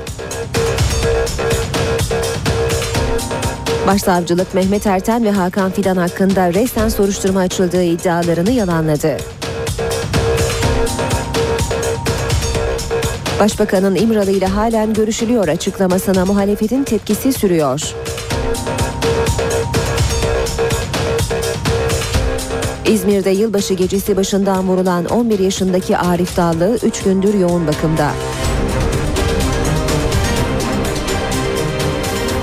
[3.87, 9.17] Başsavcılık Mehmet Erten ve Hakan Fidan hakkında resen soruşturma açıldığı iddialarını yalanladı.
[13.39, 17.93] Başbakanın İmralı ile halen görüşülüyor açıklamasına muhalefetin tepkisi sürüyor.
[22.87, 28.11] İzmir'de yılbaşı gecesi başından vurulan 11 yaşındaki Arif Dallı 3 gündür yoğun bakımda.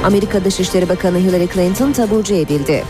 [0.04, 2.84] Amerika Dışişleri Bakanı Hillary Clinton taburcu edildi.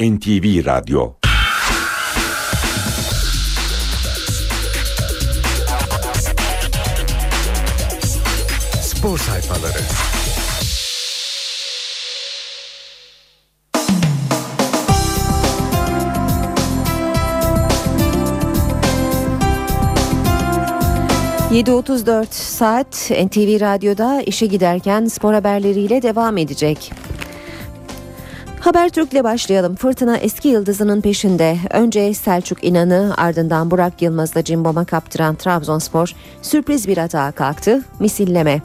[0.00, 1.21] NTV Radyo
[9.12, 9.78] Spor sayfaları
[21.52, 26.92] ...7.34 saat NTV Radyo'da işe giderken spor haberleriyle devam edecek.
[28.62, 29.76] Habertürk'le başlayalım.
[29.76, 31.56] Fırtına eski yıldızının peşinde.
[31.70, 37.82] Önce Selçuk İnan'ı ardından Burak Yılmaz'la cimboma kaptıran Trabzonspor sürpriz bir atağa kalktı.
[38.00, 38.62] Misilleme.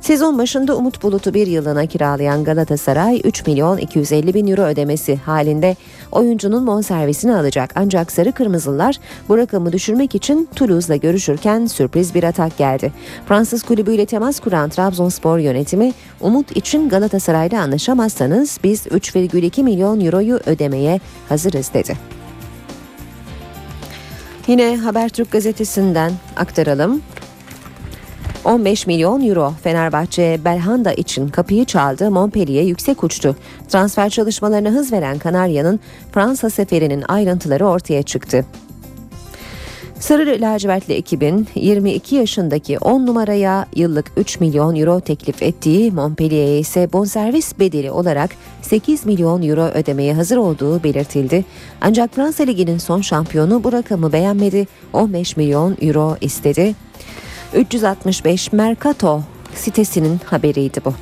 [0.00, 5.76] Sezon başında Umut Bulut'u bir yılına kiralayan Galatasaray 3 milyon 250 bin euro ödemesi halinde
[6.12, 7.70] oyuncunun bonservisini alacak.
[7.74, 8.96] Ancak Sarı Kırmızılar
[9.28, 12.92] bu rakamı düşürmek için Toulouse'la görüşürken sürpriz bir atak geldi.
[13.28, 21.00] Fransız kulübüyle temas kuran Trabzonspor yönetimi Umut için Galatasaray'la anlaşamazsanız biz 3,2 milyon euroyu ödemeye
[21.28, 21.96] hazırız dedi.
[24.46, 27.02] Yine Habertürk gazetesinden aktaralım.
[28.46, 32.10] 15 milyon euro Fenerbahçe Belhanda için kapıyı çaldı.
[32.10, 33.36] Montpellier yüksek uçtu.
[33.68, 35.80] Transfer çalışmalarına hız veren Kanarya'nın
[36.12, 38.44] Fransa seferinin ayrıntıları ortaya çıktı.
[40.00, 46.92] Sarı lacivertli ekibin 22 yaşındaki 10 numaraya yıllık 3 milyon euro teklif ettiği Montpellier'e ise
[46.92, 48.30] bonservis bedeli olarak
[48.62, 51.44] 8 milyon euro ödemeye hazır olduğu belirtildi.
[51.80, 54.66] Ancak Fransa Ligi'nin son şampiyonu bu rakamı beğenmedi.
[54.92, 56.74] 15 milyon euro istedi.
[57.54, 59.22] 365 Mercato
[59.54, 60.94] sitesinin haberiydi bu.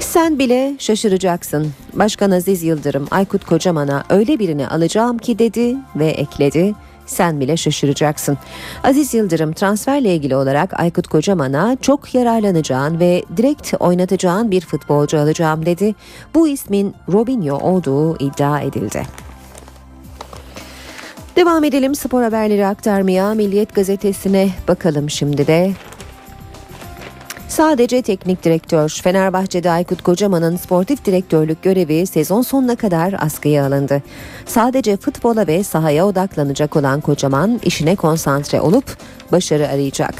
[0.00, 1.72] Sen bile şaşıracaksın.
[1.92, 6.74] Başkan Aziz Yıldırım Aykut Kocaman'a öyle birini alacağım ki dedi ve ekledi.
[7.06, 8.38] Sen bile şaşıracaksın.
[8.84, 15.66] Aziz Yıldırım transferle ilgili olarak Aykut Kocaman'a çok yararlanacağın ve direkt oynatacağın bir futbolcu alacağım
[15.66, 15.94] dedi.
[16.34, 19.02] Bu ismin Robinho olduğu iddia edildi.
[21.36, 25.72] Devam edelim spor haberleri aktarmaya Milliyet gazetesine bakalım şimdi de.
[27.48, 34.02] Sadece teknik direktör Fenerbahçe'de Aykut Kocaman'ın sportif direktörlük görevi sezon sonuna kadar askıya alındı.
[34.46, 38.96] Sadece futbola ve sahaya odaklanacak olan Kocaman işine konsantre olup
[39.32, 40.14] başarı arayacak.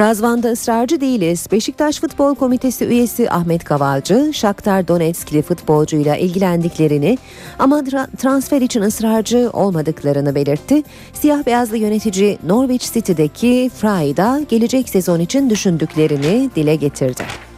[0.00, 1.46] Razvan'da ısrarcı değiliz.
[1.52, 7.18] Beşiktaş Futbol Komitesi üyesi Ahmet Kavalcı, Shakhtar Donetsk'li futbolcuyla ilgilendiklerini
[7.58, 10.82] ama tra- transfer için ısrarcı olmadıklarını belirtti.
[11.12, 17.49] Siyah beyazlı yönetici Norwich City'deki Frey'da gelecek sezon için düşündüklerini dile getirdi.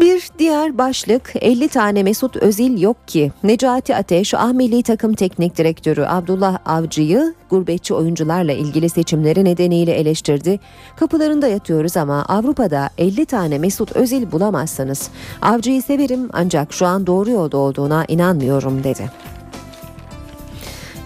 [0.00, 3.32] Bir diğer başlık 50 tane Mesut Özil yok ki.
[3.42, 10.60] Necati Ateş, A Milli Takım Teknik Direktörü Abdullah Avcı'yı gurbetçi oyuncularla ilgili seçimleri nedeniyle eleştirdi.
[10.96, 15.10] Kapılarında yatıyoruz ama Avrupa'da 50 tane Mesut Özil bulamazsanız
[15.42, 19.10] Avcı'yı severim ancak şu an doğru yolda olduğuna inanmıyorum dedi.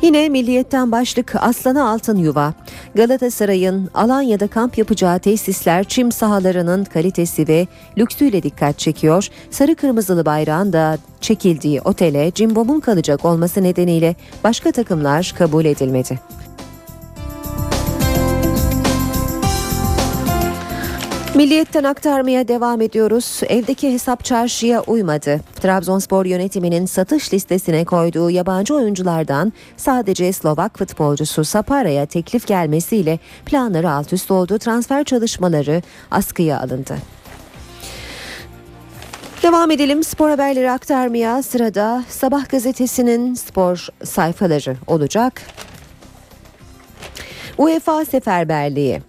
[0.02, 2.54] Yine Milliyet'ten başlık Aslanı Altın Yuva.
[2.94, 7.66] Galatasaray'ın Alanya'da kamp yapacağı tesisler çim sahalarının kalitesi ve
[7.98, 9.28] lüksüyle dikkat çekiyor.
[9.50, 16.20] Sarı kırmızılı bayrağın da çekildiği otele Cimbom'un kalacak olması nedeniyle başka takımlar kabul edilmedi.
[21.38, 23.40] Milliyetten aktarmaya devam ediyoruz.
[23.48, 25.40] Evdeki hesap çarşıya uymadı.
[25.61, 34.12] Trabzonspor yönetiminin satış listesine koyduğu yabancı oyunculardan sadece Slovak futbolcusu Sapara'ya teklif gelmesiyle planları alt
[34.12, 34.59] üst oldu.
[34.59, 36.96] Transfer çalışmaları askıya alındı.
[39.42, 41.42] Devam edelim spor haberleri aktarmaya.
[41.42, 45.42] Sırada Sabah gazetesinin spor sayfaları olacak.
[47.59, 49.07] UEFA Seferberliği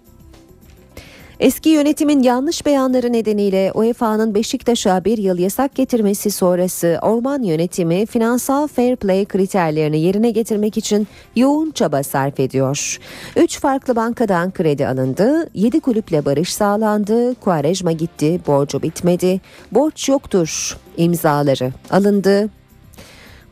[1.40, 8.66] Eski yönetimin yanlış beyanları nedeniyle UEFA'nın Beşiktaş'a bir yıl yasak getirmesi sonrası orman yönetimi finansal
[8.66, 12.98] fair play kriterlerini yerine getirmek için yoğun çaba sarf ediyor.
[13.36, 19.40] Üç farklı bankadan kredi alındı, yedi kulüple barış sağlandı, Kuarejma gitti, borcu bitmedi,
[19.72, 22.48] borç yoktur imzaları alındı,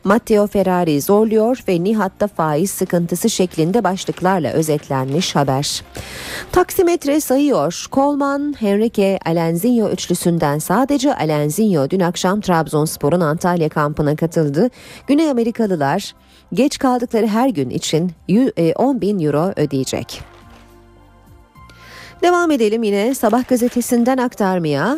[0.03, 5.83] Matteo Ferrari zorluyor ve Nihat'ta faiz sıkıntısı şeklinde başlıklarla özetlenmiş haber.
[6.51, 7.85] Taksimetre sayıyor.
[7.91, 14.69] Kolman, Henrique, Alenzinho üçlüsünden sadece Alenzinho dün akşam Trabzonspor'un Antalya kampına katıldı.
[15.07, 16.13] Güney Amerikalılar
[16.53, 18.11] geç kaldıkları her gün için
[18.75, 20.21] 10 bin euro ödeyecek.
[22.21, 24.97] Devam edelim yine Sabah gazetesinden aktarmaya.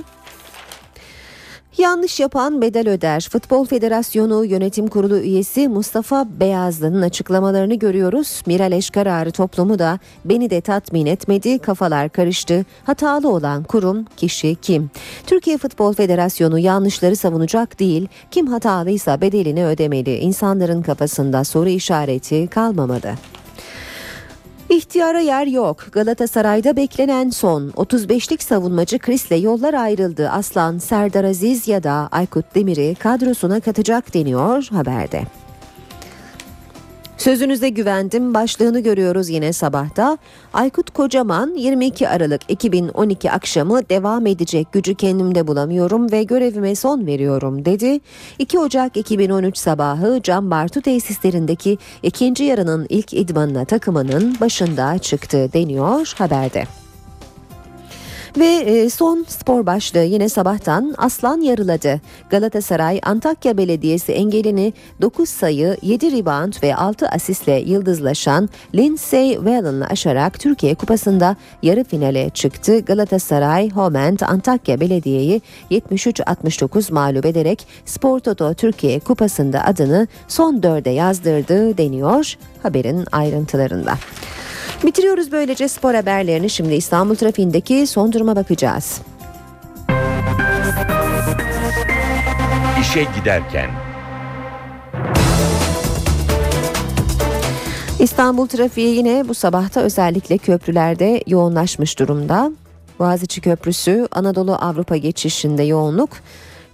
[1.77, 3.27] Yanlış yapan bedel öder.
[3.31, 8.41] Futbol Federasyonu Yönetim Kurulu üyesi Mustafa Beyazlı'nın açıklamalarını görüyoruz.
[8.45, 12.65] Miraleş kararı toplumu da beni de tatmin etmedi, kafalar karıştı.
[12.83, 14.91] Hatalı olan kurum, kişi kim?
[15.27, 20.17] Türkiye Futbol Federasyonu yanlışları savunacak değil, kim hatalıysa bedelini ödemeli.
[20.17, 23.13] İnsanların kafasında soru işareti kalmamalı.
[24.71, 25.85] İhtiyara yer yok.
[25.91, 30.29] Galatasaray'da beklenen son 35'lik savunmacı Chris'le yollar ayrıldı.
[30.29, 35.23] Aslan, Serdar Aziz ya da Aykut Demir'i kadrosuna katacak deniyor haberde.
[37.21, 40.17] Sözünüze güvendim başlığını görüyoruz yine sabahta.
[40.53, 47.65] Aykut Kocaman 22 Aralık 2012 akşamı devam edecek gücü kendimde bulamıyorum ve görevime son veriyorum
[47.65, 47.99] dedi.
[48.39, 56.13] 2 Ocak 2013 sabahı Can Bartu tesislerindeki ikinci yarının ilk idmanına takımının başında çıktı deniyor
[56.17, 56.80] haberde.
[58.37, 62.01] Ve e, son spor başlığı yine sabahtan Aslan yarıladı.
[62.29, 70.39] Galatasaray Antakya Belediyesi engelini 9 sayı 7 rebound ve 6 asistle yıldızlaşan Lindsey Whelan'ı aşarak
[70.39, 72.79] Türkiye Kupası'nda yarı finale çıktı.
[72.79, 75.41] Galatasaray Homent Antakya Belediye'yi
[75.71, 83.93] 73-69 mağlup ederek Spor Toto Türkiye Kupası'nda adını son dörde yazdırdı deniyor haberin ayrıntılarında.
[84.85, 86.49] Bitiriyoruz böylece spor haberlerini.
[86.49, 89.01] Şimdi İstanbul trafiğindeki son duruma bakacağız.
[92.81, 93.69] İşe giderken.
[97.99, 102.51] İstanbul trafiği yine bu sabahta özellikle köprülerde yoğunlaşmış durumda.
[102.99, 106.09] Boğaziçi Köprüsü Anadolu Avrupa geçişinde yoğunluk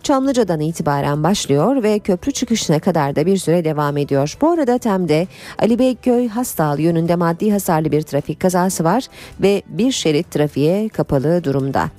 [0.03, 4.37] Çamlıca'dan itibaren başlıyor ve köprü çıkışına kadar da bir süre devam ediyor.
[4.41, 5.27] Bu arada Tem'de
[5.59, 9.07] Ali Beyköy Hastal yönünde maddi hasarlı bir trafik kazası var
[9.41, 11.89] ve bir şerit trafiğe kapalı durumda.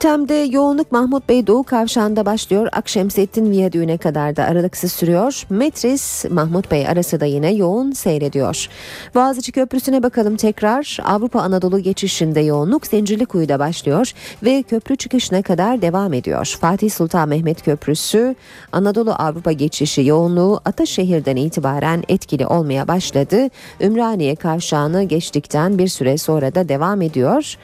[0.00, 2.68] Tem'de yoğunluk Mahmut Bey Doğu Kavşağı'nda başlıyor.
[2.72, 5.42] Akşemsettin Viyadüğü'ne kadar da aralıksız sürüyor.
[5.50, 8.68] Metris Mahmut Bey arası da yine yoğun seyrediyor.
[9.14, 10.98] Boğaziçi Köprüsü'ne bakalım tekrar.
[11.04, 16.56] Avrupa Anadolu geçişinde yoğunluk Zincirlikuyu'da başlıyor ve köprü çıkışına kadar devam ediyor.
[16.60, 18.34] Fatih Sultan Mehmet Köprüsü
[18.72, 23.48] Anadolu Avrupa geçişi yoğunluğu Ataşehir'den itibaren etkili olmaya başladı.
[23.80, 27.56] Ümraniye Kavşağı'nı geçtikten bir süre sonra da devam ediyor.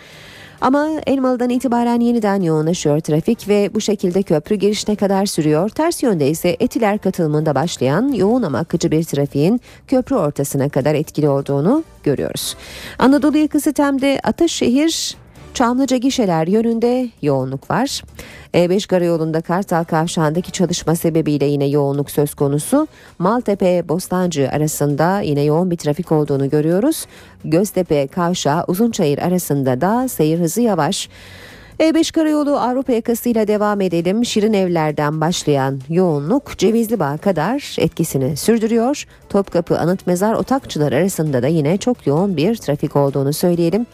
[0.62, 5.68] Ama Elmalı'dan itibaren yeniden yoğunlaşıyor trafik ve bu şekilde köprü girişine kadar sürüyor.
[5.68, 11.28] Ters yönde ise Etiler katılımında başlayan yoğun ama akıcı bir trafiğin köprü ortasına kadar etkili
[11.28, 12.56] olduğunu görüyoruz.
[12.98, 15.16] Anadolu yakası Tem'de Ataşehir
[15.54, 18.02] Çamlıca gişeler yönünde yoğunluk var.
[18.54, 22.88] E5 Karayolu'nda Kartal Kavşağı'ndaki çalışma sebebiyle yine yoğunluk söz konusu.
[23.18, 27.06] Maltepe Bostancı arasında yine yoğun bir trafik olduğunu görüyoruz.
[27.44, 31.08] Göztepe Kavşağı Uzunçayır arasında da seyir hızı yavaş.
[31.80, 34.24] E5 Karayolu Avrupa yakasıyla devam edelim.
[34.24, 39.04] Şirin evlerden başlayan yoğunluk Cevizli Bağ kadar etkisini sürdürüyor.
[39.28, 43.86] Topkapı Anıt Mezar Otakçılar arasında da yine çok yoğun bir trafik olduğunu söyleyelim.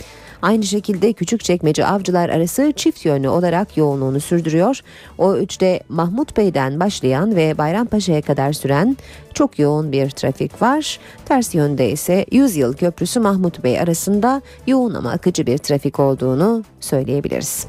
[0.42, 4.81] Aynı şekilde Küçükçekmece Avcılar arası çift yönlü olarak yoğunluğunu sürdürüyor.
[5.18, 8.96] O üçte Mahmut Bey'den başlayan ve Bayrampaşa'ya kadar süren
[9.35, 10.98] çok yoğun bir trafik var.
[11.24, 17.66] Ters yönde ise Yüzyıl Köprüsü Mahmut Bey arasında yoğun ama akıcı bir trafik olduğunu söyleyebiliriz.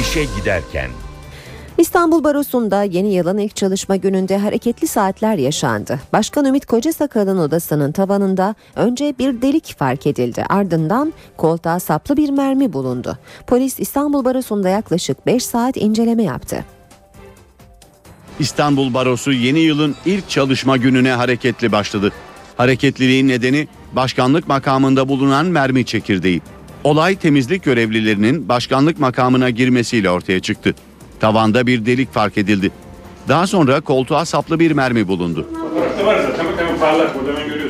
[0.00, 0.90] İşe giderken.
[1.80, 6.00] İstanbul Barosu'nda yeni yılın ilk çalışma gününde hareketli saatler yaşandı.
[6.12, 10.44] Başkan Ümit Kocasakal'ın odasının tavanında önce bir delik fark edildi.
[10.48, 13.18] Ardından koltuğa saplı bir mermi bulundu.
[13.46, 16.64] Polis İstanbul Barosu'nda yaklaşık 5 saat inceleme yaptı.
[18.38, 22.12] İstanbul Barosu yeni yılın ilk çalışma gününe hareketli başladı.
[22.56, 26.42] Hareketliliğin nedeni başkanlık makamında bulunan mermi çekirdeği.
[26.84, 30.74] Olay temizlik görevlilerinin başkanlık makamına girmesiyle ortaya çıktı.
[31.20, 32.70] Tavanda bir delik fark edildi.
[33.28, 35.46] Daha sonra koltuğa saplı bir mermi bulundu.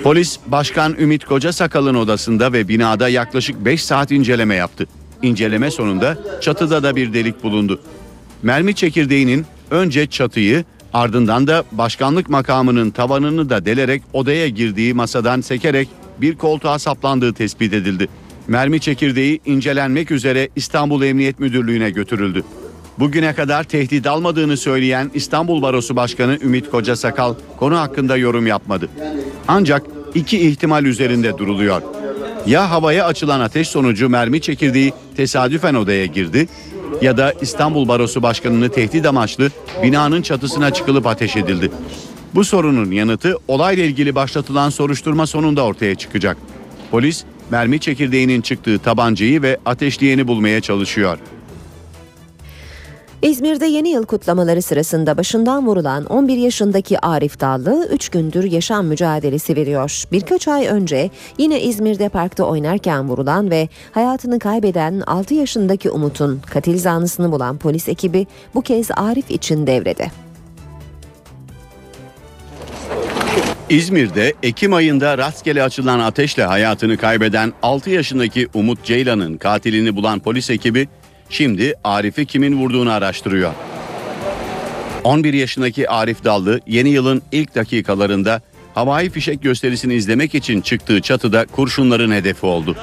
[0.03, 4.87] Polis Başkan Ümit Koca Sakal'ın odasında ve binada yaklaşık 5 saat inceleme yaptı.
[5.23, 7.81] İnceleme sonunda çatıda da bir delik bulundu.
[8.43, 15.89] Mermi çekirdeğinin önce çatıyı ardından da başkanlık makamının tavanını da delerek odaya girdiği masadan sekerek
[16.21, 18.09] bir koltuğa saplandığı tespit edildi.
[18.49, 22.45] Mermi çekirdeği incelenmek üzere İstanbul Emniyet Müdürlüğü'ne götürüldü.
[22.99, 28.89] Bugüne kadar tehdit almadığını söyleyen İstanbul Barosu Başkanı Ümit Kocasakal konu hakkında yorum yapmadı.
[29.49, 29.83] Ancak
[30.15, 31.83] iki ihtimal üzerinde duruluyor.
[32.47, 36.49] Ya havaya açılan ateş sonucu mermi çekirdeği tesadüfen odaya girdi
[37.03, 39.51] ya da İstanbul Barosu Başkanı'nı tehdit amaçlı
[39.83, 41.71] binanın çatısına çıkılıp ateş edildi.
[42.35, 46.37] Bu sorunun yanıtı olayla ilgili başlatılan soruşturma sonunda ortaya çıkacak.
[46.91, 51.19] Polis mermi çekirdeğinin çıktığı tabancayı ve ateşleyeni bulmaya çalışıyor.
[53.23, 59.57] İzmir'de yeni yıl kutlamaları sırasında başından vurulan 11 yaşındaki Arif Dallı 3 gündür yaşam mücadelesi
[59.57, 60.05] veriyor.
[60.13, 66.79] Birkaç ay önce yine İzmir'de parkta oynarken vurulan ve hayatını kaybeden 6 yaşındaki Umut'un katil
[66.79, 70.11] zanlısını bulan polis ekibi bu kez Arif için devrede.
[73.71, 80.51] İzmir'de Ekim ayında rastgele açılan ateşle hayatını kaybeden 6 yaşındaki Umut Ceylan'ın katilini bulan polis
[80.51, 80.89] ekibi
[81.31, 83.53] şimdi Arif'i kimin vurduğunu araştırıyor.
[85.05, 88.41] 11 yaşındaki Arif Dallı yeni yılın ilk dakikalarında
[88.75, 92.77] havai fişek gösterisini izlemek için çıktığı çatıda kurşunların hedefi oldu.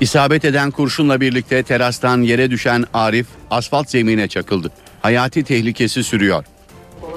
[0.00, 4.70] İsabet eden kurşunla birlikte terastan yere düşen Arif asfalt zemine çakıldı.
[5.02, 6.44] Hayati tehlikesi sürüyor.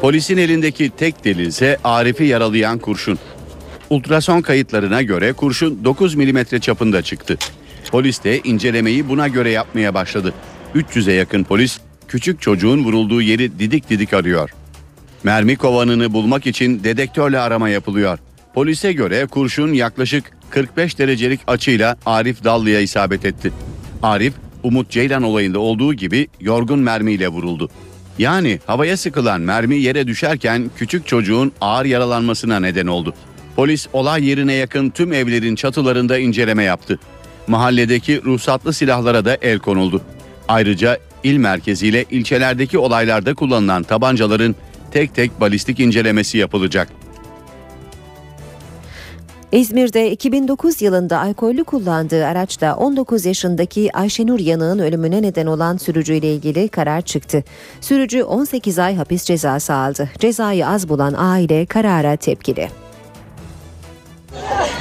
[0.02, 3.20] Polisin elindeki tek delil ise Arif'i yaralayan kurşun.
[3.90, 7.38] Ultrason kayıtlarına göre kurşun 9 milimetre çapında çıktı.
[7.90, 10.34] Polis de incelemeyi buna göre yapmaya başladı.
[10.76, 14.50] 300'e yakın polis küçük çocuğun vurulduğu yeri didik didik arıyor.
[15.24, 18.20] Mermi kovanını bulmak için dedektörle arama yapılıyor.
[18.54, 23.54] Polise göre kurşun yaklaşık 45 derecelik açıyla Arif Dallı'ya isabet etti.
[24.04, 24.34] Arif,
[24.64, 27.70] Umut Ceylan olayında olduğu gibi yorgun mermiyle vuruldu.
[28.20, 33.14] Yani havaya sıkılan mermi yere düşerken küçük çocuğun ağır yaralanmasına neden oldu.
[33.56, 37.00] Polis olay yerine yakın tüm evlerin çatılarında inceleme yaptı.
[37.48, 40.02] Mahalledeki ruhsatlı silahlara da el konuldu.
[40.48, 44.56] Ayrıca il merkeziyle ilçelerdeki olaylarda kullanılan tabancaların
[44.92, 46.88] tek tek balistik incelemesi yapılacak.
[49.52, 56.68] İzmir'de 2009 yılında alkollü kullandığı araçta 19 yaşındaki Ayşenur Yanık'ın ölümüne neden olan sürücüyle ilgili
[56.68, 57.44] karar çıktı.
[57.82, 60.10] Sürücü 18 ay hapis cezası aldı.
[60.20, 62.70] Cezayı az bulan aile karara tepkili.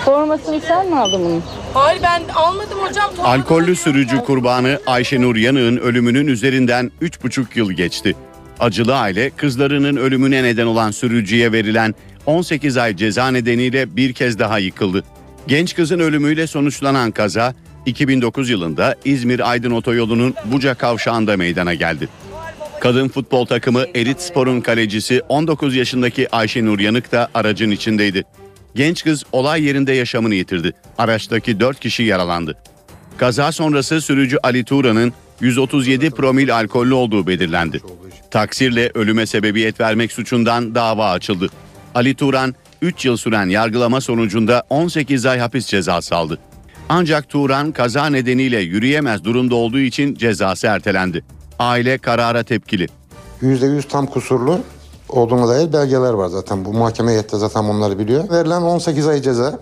[0.04, 1.42] Formasını sen mi aldın bunu?
[1.74, 3.10] Hayır ben almadım hocam.
[3.24, 8.16] Alkollü sürücü kurbanı Ayşenur Yanık'ın ölümünün üzerinden 3,5 yıl geçti.
[8.60, 11.94] Acılı aile kızlarının ölümüne neden olan sürücüye verilen
[12.26, 15.04] 18 ay ceza nedeniyle bir kez daha yıkıldı.
[15.48, 17.54] Genç kızın ölümüyle sonuçlanan kaza
[17.86, 22.08] 2009 yılında İzmir Aydın Otoyolu'nun Buca kavşağında meydana geldi.
[22.80, 28.24] Kadın futbol takımı Elit Spor'un kalecisi 19 yaşındaki Ayşenur Yanık da aracın içindeydi.
[28.76, 30.72] Genç kız olay yerinde yaşamını yitirdi.
[30.98, 32.56] Araçtaki 4 kişi yaralandı.
[33.16, 37.80] Kaza sonrası sürücü Ali Turan'ın 137 promil alkollü olduğu belirlendi.
[38.30, 41.48] Taksirle ölüme sebebiyet vermek suçundan dava açıldı.
[41.94, 46.38] Ali Turan 3 yıl süren yargılama sonucunda 18 ay hapis cezası aldı.
[46.88, 51.24] Ancak Turan kaza nedeniyle yürüyemez durumda olduğu için cezası ertelendi.
[51.58, 52.88] Aile karara tepkili.
[53.42, 54.60] %100 tam kusurlu
[55.08, 56.64] olduğuna dair belgeler var zaten.
[56.64, 58.30] Bu mahkeme heyeti zaten bunları biliyor.
[58.30, 59.58] Verilen 18 ay ceza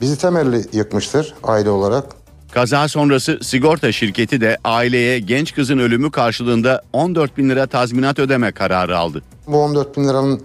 [0.00, 2.04] bizi temelli yıkmıştır aile olarak.
[2.52, 8.52] Kaza sonrası sigorta şirketi de aileye genç kızın ölümü karşılığında 14 bin lira tazminat ödeme
[8.52, 9.22] kararı aldı.
[9.46, 10.40] Bu 14 bin liranın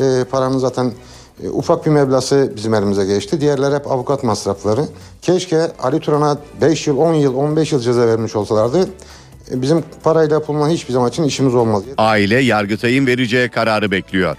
[0.00, 0.92] e, paranın zaten
[1.44, 3.40] e, ufak bir meblası bizim elimize geçti.
[3.40, 4.80] Diğerler hep avukat masrafları.
[5.22, 8.88] Keşke Ali Turan'a 5 yıl, 10 yıl, 15 yıl ceza vermiş olsalardı.
[9.52, 11.82] Bizim parayla yapılan hiçbir zaman için işimiz olmaz.
[11.98, 14.36] Aile Yargıtay'ın vereceği kararı bekliyor.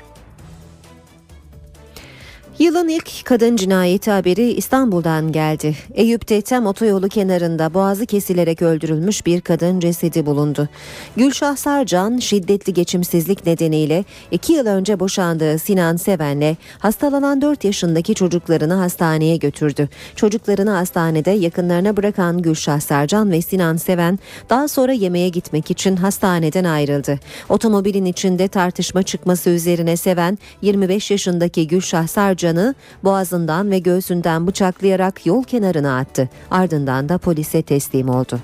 [2.61, 5.75] Yılın ilk kadın cinayeti haberi İstanbul'dan geldi.
[5.93, 10.69] Eyüp'te tem otoyolu kenarında boğazı kesilerek öldürülmüş bir kadın cesedi bulundu.
[11.17, 18.73] Gülşah Sarcan şiddetli geçimsizlik nedeniyle iki yıl önce boşandığı Sinan Seven'le hastalanan 4 yaşındaki çocuklarını
[18.73, 19.89] hastaneye götürdü.
[20.15, 26.63] Çocuklarını hastanede yakınlarına bırakan Gülşah Sarcan ve Sinan Seven daha sonra yemeğe gitmek için hastaneden
[26.63, 27.19] ayrıldı.
[27.49, 32.07] Otomobilin içinde tartışma çıkması üzerine Seven 25 yaşındaki Gülşah
[32.51, 36.29] Sarcan'ı boğazından ve göğsünden bıçaklayarak yol kenarına attı.
[36.51, 38.39] Ardından da polise teslim oldu.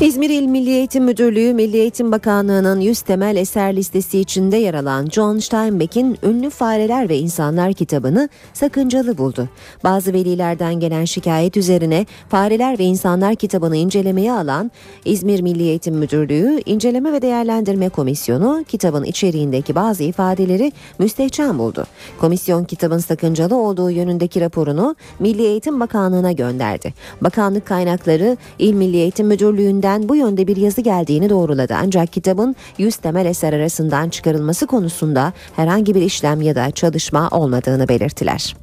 [0.00, 5.06] İzmir İl Milli Eğitim Müdürlüğü Milli Eğitim Bakanlığı'nın 100 temel eser listesi içinde yer alan
[5.06, 9.48] John Steinbeck'in Ünlü Fareler ve İnsanlar kitabını sakıncalı buldu.
[9.84, 14.70] Bazı velilerden gelen şikayet üzerine Fareler ve İnsanlar kitabını incelemeye alan
[15.04, 21.86] İzmir Milli Eğitim Müdürlüğü İnceleme ve Değerlendirme Komisyonu kitabın içeriğindeki bazı ifadeleri müstehcen buldu.
[22.20, 26.94] Komisyon kitabın sakıncalı olduğu yönündeki raporunu Milli Eğitim Bakanlığı'na gönderdi.
[27.20, 31.74] Bakanlık kaynakları İl Milli Eğitim Müdürlüğü'nden bu yönde bir yazı geldiğini doğruladı.
[31.82, 37.88] Ancak kitabın 100 temel eser arasından çıkarılması konusunda herhangi bir işlem ya da çalışma olmadığını
[37.88, 38.54] belirttiler.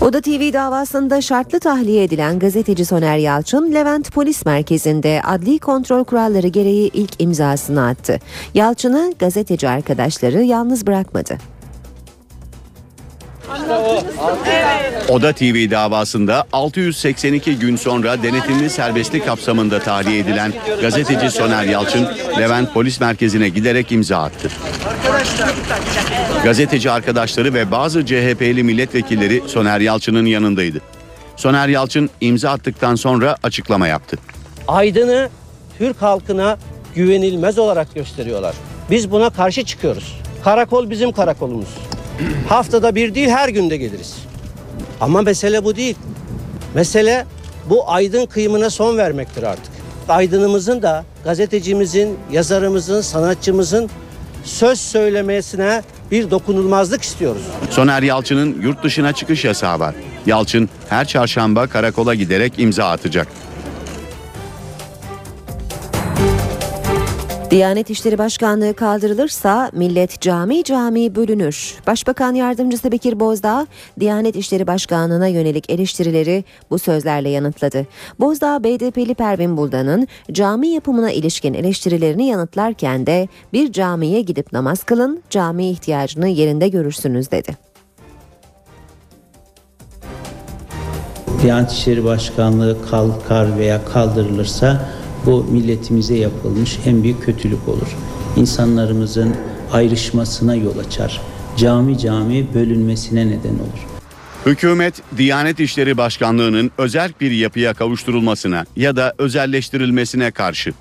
[0.00, 6.48] Oda TV davasında şartlı tahliye edilen gazeteci Soner Yalçın, Levent Polis Merkezi'nde adli kontrol kuralları
[6.48, 8.18] gereği ilk imzasını attı.
[8.54, 11.59] Yalçın'ı gazeteci arkadaşları yalnız bırakmadı.
[15.08, 22.74] Oda TV davasında 682 gün sonra denetimli serbestlik kapsamında tahliye edilen gazeteci Soner Yalçın, Levent
[22.74, 24.50] Polis Merkezi'ne giderek imza attı.
[26.44, 30.80] Gazeteci arkadaşları ve bazı CHP'li milletvekilleri Soner Yalçın'ın yanındaydı.
[31.36, 34.18] Soner Yalçın imza attıktan sonra açıklama yaptı.
[34.68, 35.28] Aydın'ı
[35.78, 36.58] Türk halkına
[36.94, 38.54] güvenilmez olarak gösteriyorlar.
[38.90, 40.20] Biz buna karşı çıkıyoruz.
[40.44, 41.68] Karakol bizim karakolumuz.
[42.48, 44.16] Haftada bir değil her günde geliriz.
[45.00, 45.96] Ama mesele bu değil.
[46.74, 47.26] Mesele
[47.70, 49.72] bu aydın kıyımına son vermektir artık.
[50.08, 53.90] Aydınımızın da gazetecimizin, yazarımızın, sanatçımızın
[54.44, 57.42] söz söylemesine bir dokunulmazlık istiyoruz.
[57.70, 59.94] Soner Yalçın'ın yurt dışına çıkış yasağı var.
[60.26, 63.28] Yalçın her çarşamba karakola giderek imza atacak.
[67.50, 71.74] Diyanet İşleri Başkanlığı kaldırılırsa millet cami cami bölünür.
[71.86, 73.66] Başbakan Yardımcısı Bekir Bozdağ,
[74.00, 77.86] Diyanet İşleri Başkanlığı'na yönelik eleştirileri bu sözlerle yanıtladı.
[78.20, 85.22] Bozdağ, BDP'li Pervin Buldan'ın cami yapımına ilişkin eleştirilerini yanıtlarken de bir camiye gidip namaz kılın,
[85.30, 87.56] cami ihtiyacını yerinde görürsünüz dedi.
[91.42, 97.96] Diyanet İşleri Başkanlığı kalkar veya kaldırılırsa bu milletimize yapılmış en büyük kötülük olur.
[98.36, 99.36] İnsanlarımızın
[99.72, 101.20] ayrışmasına yol açar.
[101.56, 103.86] Cami cami bölünmesine neden olur.
[104.46, 110.72] Hükümet, Diyanet İşleri Başkanlığı'nın özel bir yapıya kavuşturulmasına ya da özelleştirilmesine karşı.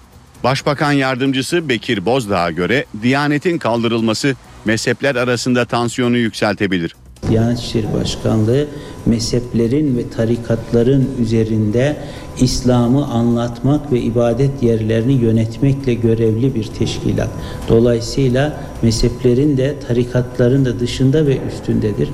[0.43, 4.35] Başbakan Yardımcısı Bekir Bozdağ'a göre Diyanet'in kaldırılması
[4.65, 6.95] mezhepler arasında tansiyonu yükseltebilir.
[7.29, 8.67] Diyanet İşleri Başkanlığı
[9.05, 11.97] mezheplerin ve tarikatların üzerinde
[12.41, 17.29] İslam'ı anlatmak ve ibadet yerlerini yönetmekle görevli bir teşkilat.
[17.69, 22.09] Dolayısıyla mezheplerin de tarikatların da dışında ve üstündedir.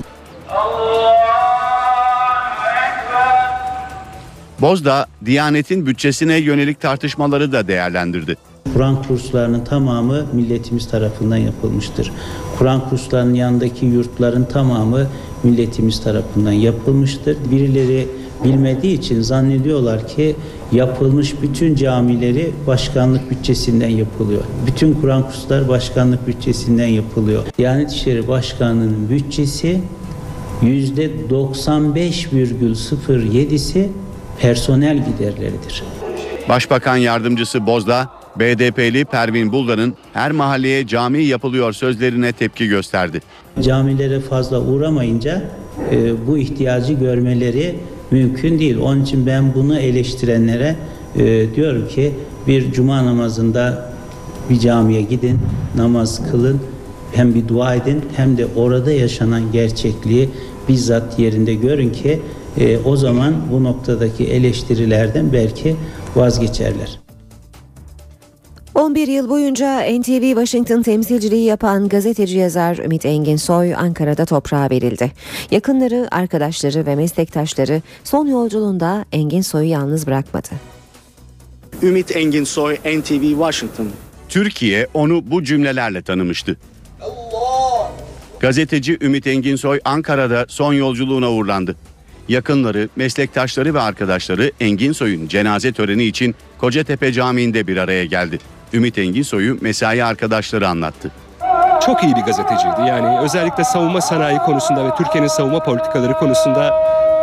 [4.60, 8.36] Bozdağ, Diyanet'in bütçesine yönelik tartışmaları da değerlendirdi.
[8.74, 12.12] Kur'an kurslarının tamamı milletimiz tarafından yapılmıştır.
[12.58, 15.06] Kur'an kurslarının yanındaki yurtların tamamı
[15.42, 17.36] milletimiz tarafından yapılmıştır.
[17.50, 18.08] Birileri
[18.44, 20.36] bilmediği için zannediyorlar ki
[20.72, 24.42] yapılmış bütün camileri başkanlık bütçesinden yapılıyor.
[24.66, 27.42] Bütün Kur'an kursları başkanlık bütçesinden yapılıyor.
[27.58, 29.80] Diyanet İşleri Başkanlığı'nın bütçesi
[30.62, 33.88] yüzde 95,07'si
[34.40, 35.82] personel giderleridir.
[36.48, 43.20] Başbakan Yardımcısı Bozdağ, BDP'li Pervin Buldan'ın her mahalleye cami yapılıyor sözlerine tepki gösterdi.
[43.60, 45.42] Camilere fazla uğramayınca
[45.90, 47.76] e, bu ihtiyacı görmeleri
[48.10, 48.78] mümkün değil.
[48.78, 50.76] Onun için ben bunu eleştirenlere
[51.16, 52.12] e, diyorum ki
[52.46, 53.92] bir cuma namazında
[54.50, 55.38] bir camiye gidin,
[55.76, 56.60] namaz kılın,
[57.12, 60.28] hem bir dua edin hem de orada yaşanan gerçekliği
[60.68, 62.20] bizzat yerinde görün ki
[62.58, 65.76] e, o zaman bu noktadaki eleştirilerden belki
[66.16, 67.05] vazgeçerler.
[68.86, 75.12] 11 yıl boyunca NTV Washington temsilciliği yapan gazeteci yazar Ümit Enginsoy Ankara'da toprağa verildi.
[75.50, 80.48] Yakınları, arkadaşları ve meslektaşları son yolculuğunda Enginsoy'u yalnız bırakmadı.
[81.82, 83.88] Ümit Enginsoy, NTV Washington.
[84.28, 86.56] Türkiye onu bu cümlelerle tanımıştı.
[88.40, 91.76] Gazeteci Ümit Enginsoy Ankara'da son yolculuğuna uğurlandı.
[92.28, 98.38] Yakınları, meslektaşları ve arkadaşları Enginsoy'un cenaze töreni için Kocatepe Camii'nde bir araya geldi.
[98.76, 101.10] Ümit Enginsoy'u mesai arkadaşları anlattı.
[101.86, 102.80] Çok iyi bir gazeteciydi.
[102.88, 106.74] Yani özellikle savunma sanayi konusunda ve Türkiye'nin savunma politikaları konusunda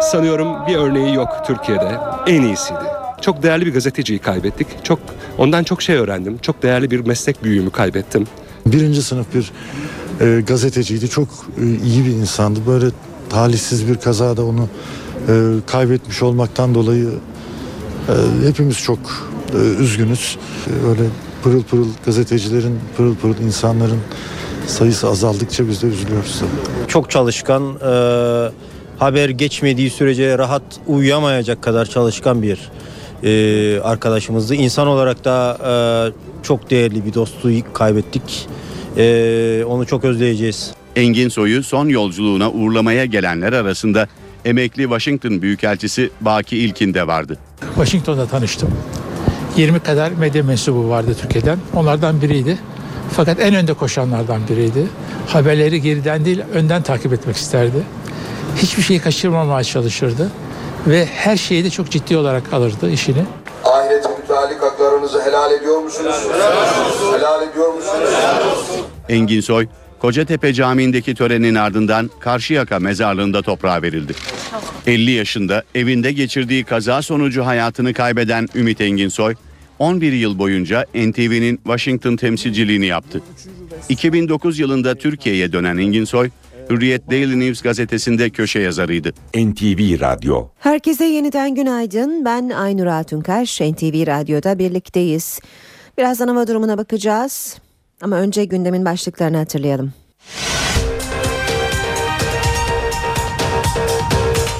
[0.01, 1.97] sanıyorum bir örneği yok Türkiye'de.
[2.27, 2.79] En iyisiydi.
[3.21, 4.67] Çok değerli bir gazeteciyi kaybettik.
[4.83, 4.99] Çok
[5.37, 6.37] ondan çok şey öğrendim.
[6.37, 8.27] Çok değerli bir meslek büyüğümü kaybettim.
[8.65, 9.51] Birinci sınıf bir
[10.21, 11.09] e, gazeteciydi.
[11.09, 11.27] Çok
[11.57, 12.59] e, iyi bir insandı.
[12.67, 12.85] Böyle
[13.29, 14.67] talihsiz bir kazada onu
[15.27, 15.33] e,
[15.67, 17.09] kaybetmiş olmaktan dolayı
[18.09, 18.99] e, hepimiz çok
[19.53, 20.37] e, üzgünüz.
[20.67, 21.03] E, öyle
[21.43, 23.99] pırıl pırıl gazetecilerin, pırıl pırıl insanların
[24.67, 26.41] sayısı azaldıkça biz de üzülüyoruz.
[26.87, 27.93] Çok çalışkan, e,
[28.99, 32.59] haber geçmediği sürece rahat uyuyamayacak kadar çalışkan bir
[33.23, 34.55] e, arkadaşımızdı.
[34.55, 38.47] İnsan olarak da e, çok değerli bir dostu kaybettik.
[38.97, 40.73] E, onu çok özleyeceğiz.
[40.95, 44.07] Engin Soy'u son yolculuğuna uğurlamaya gelenler arasında
[44.45, 47.37] emekli Washington Büyükelçisi Baki İlkin de vardı.
[47.75, 48.69] Washington'da tanıştım.
[49.57, 51.57] 20 kadar medya mensubu vardı Türkiye'den.
[51.75, 52.57] Onlardan biriydi.
[53.11, 54.87] Fakat en önde koşanlardan biriydi.
[55.27, 57.83] Haberleri geriden değil önden takip etmek isterdi.
[58.57, 60.31] hiçbir şeyi kaçırmamaya çalışırdı.
[60.87, 63.23] Ve her şeyi de çok ciddi olarak alırdı işini.
[63.63, 66.15] Ahiret müteallik haklarınızı helal ediyor musunuz?
[67.17, 68.09] Helal ediyor musunuz?
[69.09, 69.67] Engin Soy,
[70.03, 74.13] Kocatepe Camii'ndeki törenin ardından Karşıyaka mezarlığında toprağa verildi.
[74.87, 79.35] 50 yaşında evinde geçirdiği kaza sonucu hayatını kaybeden Ümit Enginsoy,
[79.79, 83.21] 11 yıl boyunca NTV'nin Washington temsilciliğini yaptı.
[83.89, 86.29] 2009 yılında Türkiye'ye dönen Enginsoy,
[86.69, 89.11] Hürriyet Daily News gazetesinde köşe yazarıydı.
[89.35, 92.25] NTV Radyo Herkese yeniden günaydın.
[92.25, 93.61] Ben Aynur Altunkaş.
[93.61, 95.39] NTV Radyo'da birlikteyiz.
[95.97, 97.57] Birazdan hava durumuna bakacağız.
[98.03, 99.93] Ama önce gündemin başlıklarını hatırlayalım.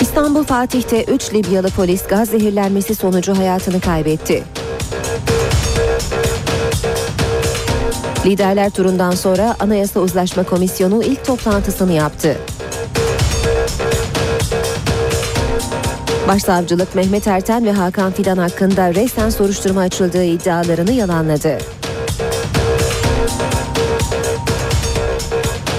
[0.02, 4.44] İstanbul Fatih'te 3 Libyalı polis gaz zehirlenmesi sonucu hayatını kaybetti.
[8.26, 12.38] Liderler turundan sonra Anayasa Uzlaşma Komisyonu ilk toplantısını yaptı.
[16.28, 21.58] Başsavcılık Mehmet Erten ve Hakan Fidan hakkında resen soruşturma açıldığı iddialarını yalanladı.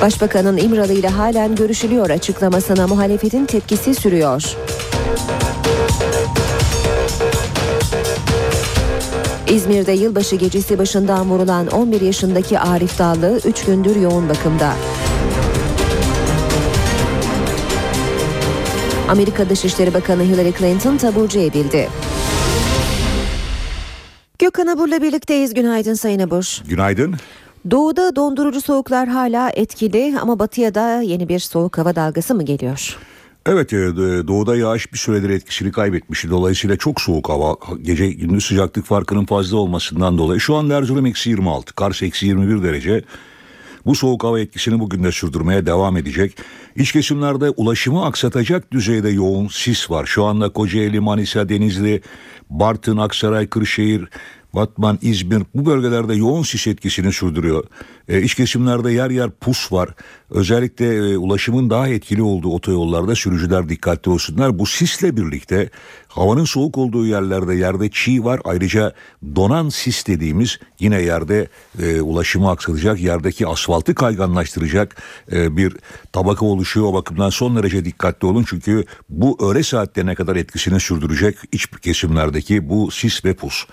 [0.03, 4.57] Başbakanın İmralı ile halen görüşülüyor açıklamasına muhalefetin tepkisi sürüyor.
[9.49, 14.73] İzmir'de yılbaşı gecesi başından vurulan 11 yaşındaki Arif Dallı 3 gündür yoğun bakımda.
[19.09, 21.89] Amerika Dışişleri Bakanı Hillary Clinton taburcu edildi.
[24.39, 25.55] Gökhan Abur'la birlikteyiz.
[25.55, 26.63] Günaydın Sayın Abur.
[26.69, 27.17] Günaydın.
[27.71, 32.99] Doğuda dondurucu soğuklar hala etkili ama batıya da yeni bir soğuk hava dalgası mı geliyor?
[33.47, 33.77] Evet e,
[34.29, 36.31] doğuda yağış bir süredir etkisini kaybetmişti.
[36.31, 40.41] Dolayısıyla çok soğuk hava gece gündüz sıcaklık farkının fazla olmasından dolayı.
[40.41, 43.05] Şu an Erzurum eksi 26 Kars eksi 21 derece.
[43.87, 46.37] Bu soğuk hava etkisini bugün de sürdürmeye devam edecek.
[46.77, 50.07] İç kesimlerde ulaşımı aksatacak düzeyde yoğun sis var.
[50.07, 52.03] Şu anda Kocaeli, Manisa, Denizli,
[52.51, 54.09] Bartın, Aksaray, Kırşehir,
[54.55, 57.65] Batman, İzmir bu bölgelerde yoğun sis etkisini sürdürüyor.
[58.09, 59.89] E, iç kesimlerde yer yer pus var.
[60.31, 64.59] Özellikle e, ulaşımın daha etkili olduğu otoyollarda sürücüler dikkatli olsunlar.
[64.59, 65.71] Bu sisle birlikte
[66.09, 68.41] havanın soğuk olduğu yerlerde yerde çiğ var.
[68.45, 68.93] Ayrıca
[69.37, 71.49] donan sis dediğimiz yine yerde
[71.83, 75.03] e, ulaşımı aksatacak, yerdeki asfaltı kayganlaştıracak
[75.33, 75.77] e, bir
[76.13, 76.87] tabaka oluşuyor.
[76.87, 82.69] O bakımdan son derece dikkatli olun çünkü bu öğle saatlerine kadar etkisini sürdürecek iç kesimlerdeki
[82.69, 83.65] bu sis ve pus.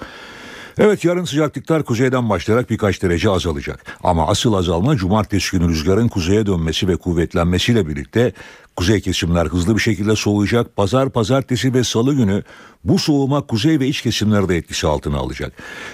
[0.78, 3.98] Evet yarın sıcaklıklar kuzeyden başlayarak birkaç derece azalacak.
[4.04, 8.34] Ama asıl azalma cumartesi günü rüzgarın kuzeye dönmesi ve kuvvetlenmesiyle birlikte
[8.76, 10.76] kuzey kesimler hızlı bir şekilde soğuyacak.
[10.76, 12.44] Pazar, pazartesi ve salı günü
[12.84, 15.54] bu soğuma kuzey ve iç kesimlerde etkisi altına alacak.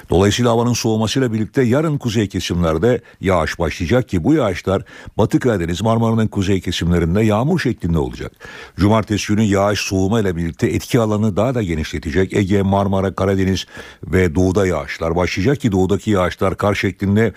[0.09, 4.83] Dolayısıyla havanın soğumasıyla birlikte yarın kuzey kesimlerde yağış başlayacak ki bu yağışlar
[5.17, 8.31] Batı Karadeniz Marmara'nın kuzey kesimlerinde yağmur şeklinde olacak.
[8.77, 12.33] Cumartesi günü yağış soğuma ile birlikte etki alanı daha da genişletecek.
[12.33, 13.65] Ege, Marmara, Karadeniz
[14.03, 17.33] ve doğuda yağışlar başlayacak ki doğudaki yağışlar kar şeklinde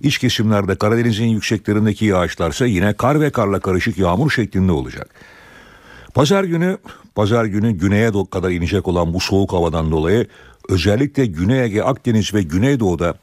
[0.00, 5.10] İç kesimlerde Karadeniz'in yükseklerindeki yağışlarsa yine kar ve karla karışık yağmur şeklinde olacak.
[6.14, 6.78] Pazar günü,
[7.14, 10.26] pazar günü güneye kadar inecek olan bu soğuk havadan dolayı
[10.68, 13.14] özellikle Güney Ege, Akdeniz ve Güneydoğu'da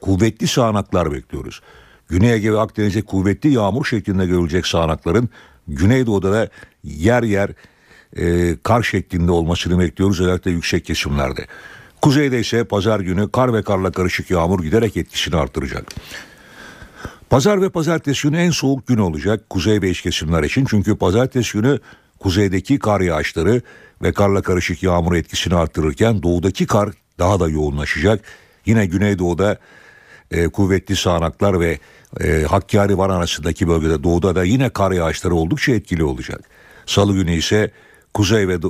[0.00, 1.60] kuvvetli sağanaklar bekliyoruz.
[2.08, 5.28] Güney Ege ve Akdeniz'e kuvvetli yağmur şeklinde görülecek sağanakların
[5.68, 6.48] Güneydoğu'da da
[6.84, 7.50] yer yer
[8.16, 11.46] e, kar şeklinde olmasını bekliyoruz özellikle yüksek kesimlerde.
[12.04, 15.92] Kuzeyde ise pazar günü kar ve karla karışık yağmur giderek etkisini artıracak.
[17.30, 20.66] Pazar ve pazartesi günü en soğuk gün olacak kuzey ve iç kesimler için.
[20.70, 21.78] Çünkü pazartesi günü
[22.18, 23.62] kuzeydeki kar yağışları
[24.02, 28.20] ve karla karışık yağmur etkisini arttırırken doğudaki kar daha da yoğunlaşacak.
[28.66, 29.58] Yine güneydoğuda
[30.30, 31.78] e, kuvvetli sağanaklar ve
[32.20, 33.26] e, Hakkari Van
[33.60, 36.40] bölgede doğuda da yine kar yağışları oldukça etkili olacak.
[36.86, 37.70] Salı günü ise
[38.14, 38.62] kuzey ve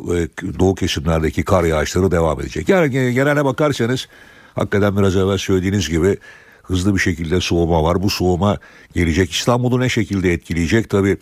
[0.59, 2.69] doğu kesimlerdeki kar yağışları devam edecek.
[2.69, 4.09] Yani genele bakarsanız
[4.55, 6.19] hakikaten biraz evvel söylediğiniz gibi
[6.63, 8.03] hızlı bir şekilde soğuma var.
[8.03, 8.59] Bu soğuma
[8.95, 9.33] gelecek.
[9.33, 10.91] İstanbul'u ne şekilde etkileyecek?
[10.91, 11.17] Tabii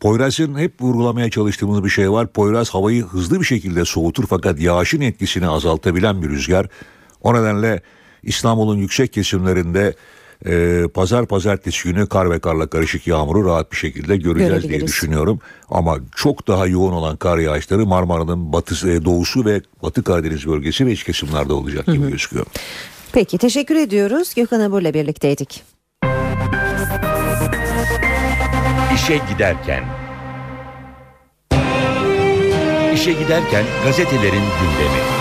[0.00, 2.32] Poyraz'ın hep vurgulamaya çalıştığımız bir şey var.
[2.32, 6.66] Poyraz havayı hızlı bir şekilde soğutur fakat yağışın etkisini azaltabilen bir rüzgar.
[7.22, 7.82] O nedenle
[8.22, 9.94] İstanbul'un yüksek kesimlerinde
[10.46, 15.38] e, pazar pazartesi günü kar ve karla karışık yağmuru rahat bir şekilde göreceğiz diye düşünüyorum.
[15.68, 20.86] Ama çok daha yoğun olan kar yağışları Marmara'nın batısı, e, doğusu ve batı Karadeniz bölgesi
[20.86, 22.46] ve iç kesimlerde olacak gibi gözüküyor.
[23.12, 24.34] Peki teşekkür ediyoruz.
[24.34, 25.62] Gökhan Abur'la birlikteydik.
[28.94, 29.84] İşe giderken
[32.94, 35.19] İşe giderken gazetelerin gündemi.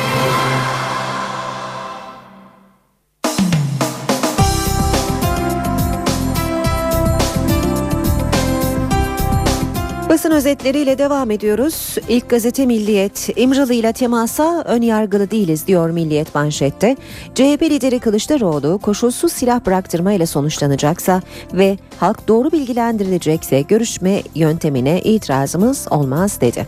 [10.10, 11.95] Basın özetleriyle devam ediyoruz.
[12.10, 16.95] İlk gazete Milliyet, İmralı ile temasa ön yargılı değiliz diyor Milliyet manşette.
[17.36, 21.22] CHP lideri Kılıçdaroğlu koşulsuz silah bıraktırma ile sonuçlanacaksa
[21.53, 26.68] ve halk doğru bilgilendirilecekse görüşme yöntemine itirazımız olmaz dedi.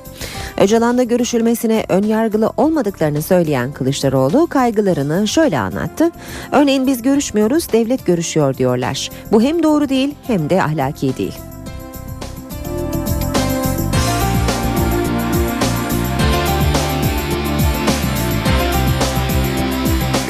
[0.58, 6.12] Öcalan'la görüşülmesine ön yargılı olmadıklarını söyleyen Kılıçdaroğlu kaygılarını şöyle anlattı.
[6.52, 9.10] Örneğin biz görüşmüyoruz, devlet görüşüyor diyorlar.
[9.32, 11.51] Bu hem doğru değil hem de ahlaki değil.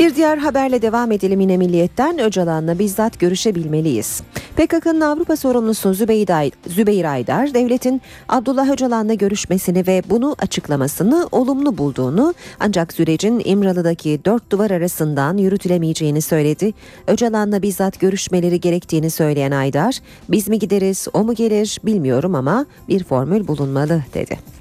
[0.01, 4.21] Bir diğer haberle devam edelim yine Milliyet'ten Öcalan'la bizzat görüşebilmeliyiz.
[4.55, 12.93] PKK'nın Avrupa sorumlusu Zübeyir, Aydar, devletin Abdullah Öcalan'la görüşmesini ve bunu açıklamasını olumlu bulduğunu ancak
[12.93, 16.73] sürecin İmralı'daki dört duvar arasından yürütülemeyeceğini söyledi.
[17.07, 19.99] Öcalan'la bizzat görüşmeleri gerektiğini söyleyen Aydar,
[20.29, 24.60] biz mi gideriz o mu gelir bilmiyorum ama bir formül bulunmalı dedi.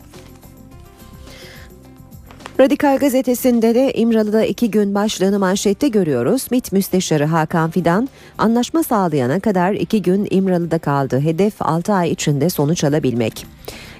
[2.61, 6.47] Radikal gazetesinde de İmralı'da iki gün başlığını manşette görüyoruz.
[6.51, 8.09] MİT Müsteşarı Hakan Fidan
[8.39, 11.21] anlaşma sağlayana kadar iki gün İmralı'da kaldı.
[11.21, 13.47] Hedef 6 ay içinde sonuç alabilmek.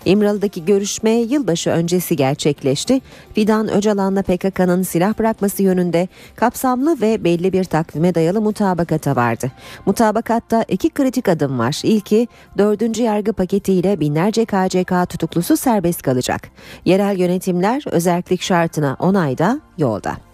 [0.05, 3.01] İmralı'daki görüşme yılbaşı öncesi gerçekleşti.
[3.35, 9.53] Fidan Öcalan'la PKK'nın silah bırakması yönünde kapsamlı ve belli bir takvime dayalı mutabakata vardı.
[9.87, 11.81] Mutabakatta iki kritik adım var.
[11.85, 12.29] İlki
[12.59, 16.49] dördüncü yargı paketiyle binlerce KCK tutuklusu serbest kalacak.
[16.85, 20.30] Yerel yönetimler özellik şartına onayda yolda.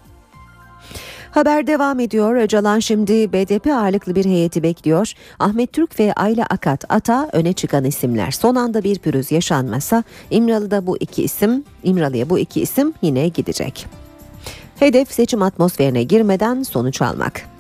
[1.37, 2.37] Haber devam ediyor.
[2.37, 5.13] Öcalan şimdi BDP ağırlıklı bir heyeti bekliyor.
[5.39, 8.31] Ahmet Türk ve Ayla Akat Ata öne çıkan isimler.
[8.31, 13.87] Son anda bir pürüz yaşanmasa İmralı'da bu iki isim, İmralı'ya bu iki isim yine gidecek.
[14.79, 17.56] Hedef seçim atmosferine girmeden sonuç almak.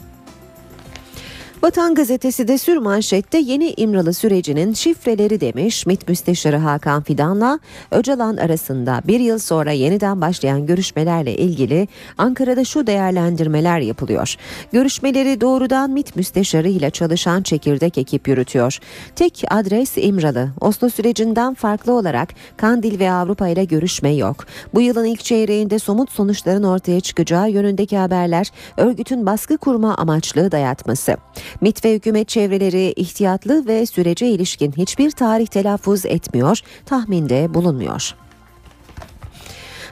[1.67, 7.59] Vatan Gazetesi de sür manşette yeni İmralı sürecinin şifreleri demiş MİT Müsteşarı Hakan Fidan'la
[7.91, 11.89] Öcalan arasında bir yıl sonra yeniden başlayan görüşmelerle ilgili
[12.19, 14.35] Ankara'da şu değerlendirmeler yapılıyor.
[14.73, 18.79] Görüşmeleri doğrudan MİT Müsteşarı ile çalışan çekirdek ekip yürütüyor.
[19.17, 20.49] Tek adres İmralı.
[20.61, 24.37] Oslo sürecinden farklı olarak Kandil ve Avrupa ile görüşme yok.
[24.75, 31.17] Bu yılın ilk çeyreğinde somut sonuçların ortaya çıkacağı yönündeki haberler örgütün baskı kurma amaçlı dayatması.
[31.61, 38.15] MİT ve hükümet çevreleri ihtiyatlı ve sürece ilişkin hiçbir tarih telaffuz etmiyor, tahminde bulunmuyor.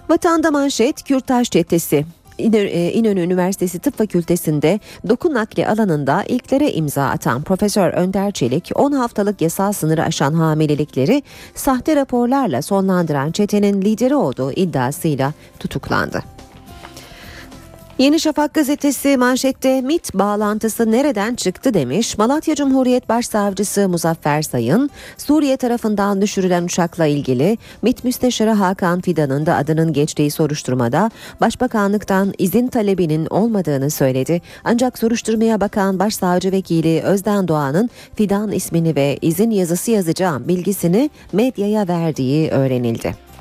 [0.08, 2.04] Vatanda manşet Kürtaj çetesi.
[2.38, 9.40] İnönü Üniversitesi Tıp Fakültesi'nde doku nakli alanında ilklere imza atan Profesör Önder Çelik 10 haftalık
[9.40, 11.22] yasal sınırı aşan hamilelikleri
[11.54, 16.33] sahte raporlarla sonlandıran çetenin lideri olduğu iddiasıyla tutuklandı.
[17.98, 22.18] Yeni Şafak gazetesi manşette MIT bağlantısı nereden çıktı demiş.
[22.18, 29.56] Malatya Cumhuriyet Başsavcısı Muzaffer Sayın, Suriye tarafından düşürülen uçakla ilgili MIT Müsteşarı Hakan Fidan'ın da
[29.56, 34.42] adının geçtiği soruşturmada Başbakanlıktan izin talebinin olmadığını söyledi.
[34.64, 41.88] Ancak soruşturmaya bakan Başsavcı Vekili Özden Doğan'ın Fidan ismini ve izin yazısı yazacağım bilgisini medyaya
[41.88, 43.33] verdiği öğrenildi.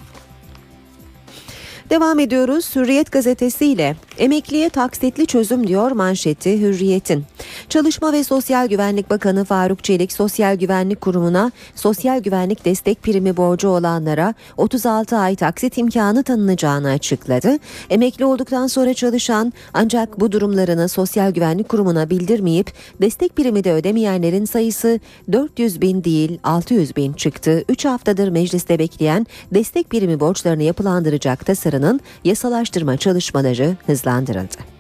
[1.90, 3.96] Devam ediyoruz Hürriyet gazetesiyle.
[4.18, 7.24] Emekliye taksitli çözüm diyor manşeti Hürriyet'in.
[7.70, 13.68] Çalışma ve Sosyal Güvenlik Bakanı Faruk Çelik Sosyal Güvenlik Kurumu'na sosyal güvenlik destek primi borcu
[13.68, 17.58] olanlara 36 ay taksit imkanı tanınacağını açıkladı.
[17.90, 22.72] Emekli olduktan sonra çalışan ancak bu durumlarını Sosyal Güvenlik Kurumu'na bildirmeyip
[23.02, 25.00] destek primi de ödemeyenlerin sayısı
[25.32, 27.64] 400 bin değil 600 bin çıktı.
[27.70, 34.74] 3 haftadır mecliste bekleyen destek primi borçlarını yapılandıracak tasarının yasalaştırma çalışmaları hızlandırıldı.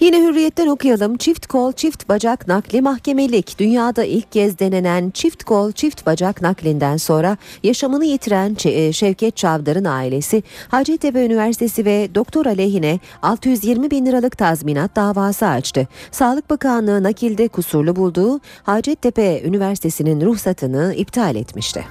[0.00, 1.16] Yine hürriyetten okuyalım.
[1.16, 3.58] Çift kol çift bacak nakli mahkemelik.
[3.58, 8.54] Dünyada ilk kez denenen çift kol çift bacak naklinden sonra yaşamını yitiren
[8.92, 15.88] Şevket Çavdar'ın ailesi Hacettepe Üniversitesi ve doktor aleyhine 620 bin liralık tazminat davası açtı.
[16.10, 21.84] Sağlık Bakanlığı nakilde kusurlu bulduğu Hacettepe Üniversitesi'nin ruhsatını iptal etmişti.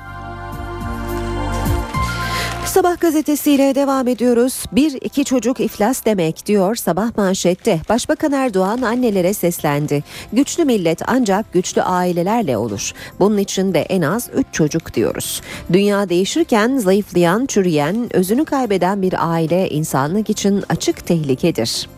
[2.76, 4.64] Sabah gazetesiyle devam ediyoruz.
[4.72, 7.82] Bir iki çocuk iflas demek diyor sabah manşette.
[7.90, 10.04] Başbakan Erdoğan annelere seslendi.
[10.34, 12.92] Güçlü millet ancak güçlü ailelerle olur.
[13.20, 15.42] Bunun için de en az üç çocuk diyoruz.
[15.74, 21.90] Dünya değişirken zayıflayan, çürüyen, özünü kaybeden bir aile insanlık için açık tehlikedir.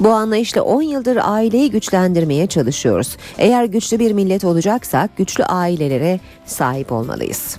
[0.00, 3.16] Bu anlayışla 10 yıldır aileyi güçlendirmeye çalışıyoruz.
[3.38, 7.56] Eğer güçlü bir millet olacaksak güçlü ailelere sahip olmalıyız.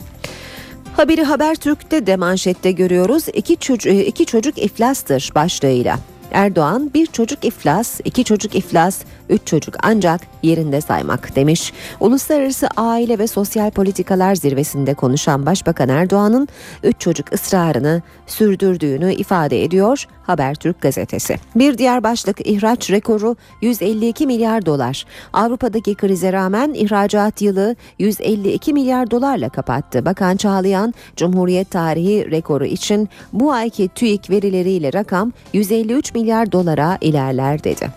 [0.97, 3.25] Haberi Habertürk'te de manşette görüyoruz.
[3.33, 5.99] İki çocuk, iki çocuk iflastır başlığıyla.
[6.33, 11.73] Erdoğan bir çocuk iflas, iki çocuk iflas, üç çocuk ancak yerinde saymak demiş.
[11.99, 16.47] Uluslararası Aile ve Sosyal Politikalar Zirvesi'nde konuşan Başbakan Erdoğan'ın
[16.83, 21.37] üç çocuk ısrarını sürdürdüğünü ifade ediyor Habertürk gazetesi.
[21.55, 25.05] Bir diğer başlık ihraç rekoru 152 milyar dolar.
[25.33, 30.05] Avrupa'daki krize rağmen ihracat yılı 152 milyar dolarla kapattı.
[30.05, 37.63] Bakan Çağlayan Cumhuriyet tarihi rekoru için bu ayki TÜİK verileriyle rakam 153 milyar dolara ilerler
[37.63, 37.89] dedi.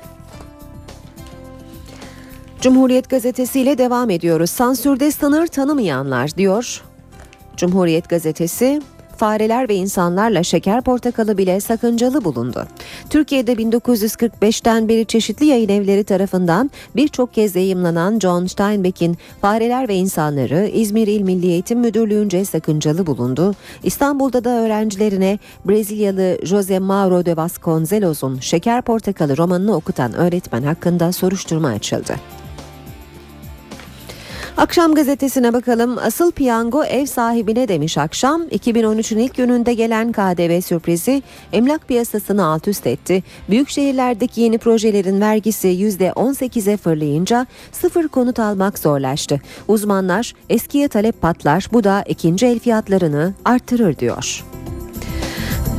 [2.61, 4.51] Cumhuriyet gazetesiyle devam ediyoruz.
[4.51, 6.83] Sansürde sınır tanımayanlar diyor.
[7.57, 8.83] Cumhuriyet gazetesi
[9.19, 12.67] fareler ve insanlarla şeker portakalı bile sakıncalı bulundu.
[13.11, 20.67] Türkiye'de 1945'ten beri çeşitli yayın evleri tarafından birçok kez yayımlanan John Steinbeck'in Fareler ve İnsanları
[20.67, 23.55] İzmir İl Milli Eğitim Müdürlüğü'nce sakıncalı bulundu.
[23.83, 31.69] İstanbul'da da öğrencilerine Brezilyalı Jose Mauro de Vasconcelos'un Şeker Portakalı romanını okutan öğretmen hakkında soruşturma
[31.69, 32.15] açıldı.
[34.57, 35.99] Akşam gazetesine bakalım.
[35.99, 38.43] Asıl piyango ev sahibine demiş akşam.
[38.43, 43.23] 2013'ün ilk gününde gelen KDV sürprizi emlak piyasasını alt üst etti.
[43.51, 49.41] Büyük şehirlerdeki yeni projelerin vergisi %18'e fırlayınca sıfır konut almak zorlaştı.
[49.69, 54.45] Uzmanlar eskiye talep patlar bu da ikinci el fiyatlarını arttırır diyor.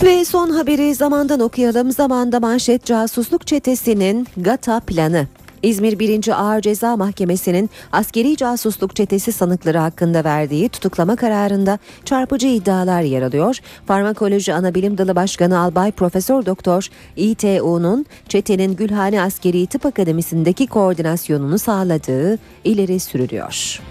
[0.03, 1.91] Ve son haberi zamandan okuyalım.
[1.91, 5.27] Zamanda manşet casusluk çetesinin GATA planı.
[5.67, 6.41] İzmir 1.
[6.41, 13.59] Ağır Ceza Mahkemesi'nin askeri casusluk çetesi sanıkları hakkında verdiği tutuklama kararında çarpıcı iddialar yer alıyor.
[13.87, 22.39] Farmakoloji Anabilim Dalı Başkanı Albay Profesör Doktor İTU'nun çetenin Gülhane Askeri Tıp Akademisi'ndeki koordinasyonunu sağladığı
[22.63, 23.81] ileri sürülüyor.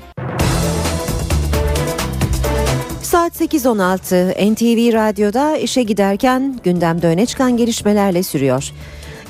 [3.03, 8.73] Saat 8.16 NTV Radyo'da işe giderken gündemde öne çıkan gelişmelerle sürüyor.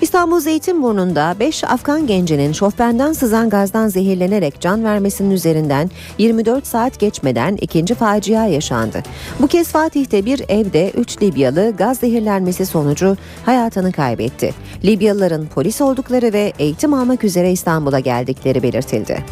[0.01, 7.57] İstanbul Zeytinburnu'nda 5 Afgan gencinin şofbenden sızan gazdan zehirlenerek can vermesinin üzerinden 24 saat geçmeden
[7.61, 9.03] ikinci facia yaşandı.
[9.41, 13.17] Bu kez Fatih'te bir evde 3 Libyalı gaz zehirlenmesi sonucu
[13.47, 14.55] hayatını kaybetti.
[14.85, 19.25] Libyalıların polis oldukları ve eğitim almak üzere İstanbul'a geldikleri belirtildi.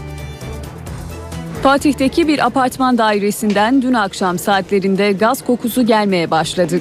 [1.62, 6.80] Fatih'teki bir apartman dairesinden dün akşam saatlerinde gaz kokusu gelmeye başladı.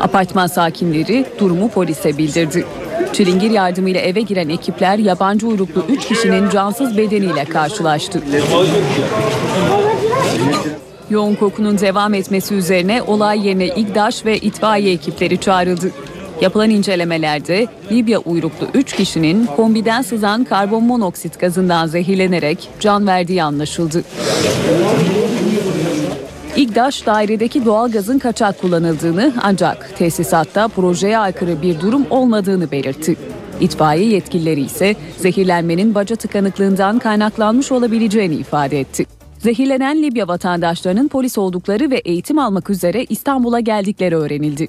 [0.00, 2.66] Apartman sakinleri durumu polise bildirdi.
[3.12, 8.22] Çilingir yardımıyla eve giren ekipler yabancı uyruklu 3 kişinin cansız bedeniyle karşılaştı.
[11.10, 15.90] Yoğun kokunun devam etmesi üzerine olay yerine İGDAŞ ve itfaiye ekipleri çağrıldı.
[16.40, 24.04] Yapılan incelemelerde Libya uyruklu 3 kişinin kombiden sızan karbon monoksit gazından zehirlenerek can verdiği anlaşıldı.
[26.60, 33.16] İGDAŞ dairedeki doğalgazın kaçak kullanıldığını ancak tesisatta projeye aykırı bir durum olmadığını belirtti.
[33.60, 39.06] İtfaiye yetkilileri ise zehirlenmenin baca tıkanıklığından kaynaklanmış olabileceğini ifade etti.
[39.38, 44.68] Zehirlenen Libya vatandaşlarının polis oldukları ve eğitim almak üzere İstanbul'a geldikleri öğrenildi.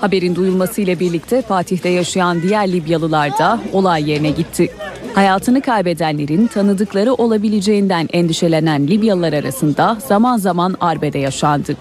[0.00, 4.70] Haberin duyulmasıyla birlikte Fatih'te yaşayan diğer Libyalılar da olay yerine gitti.
[5.14, 11.76] Hayatını kaybedenlerin tanıdıkları olabileceğinden endişelenen Libyalılar arasında zaman zaman arbede yaşandı.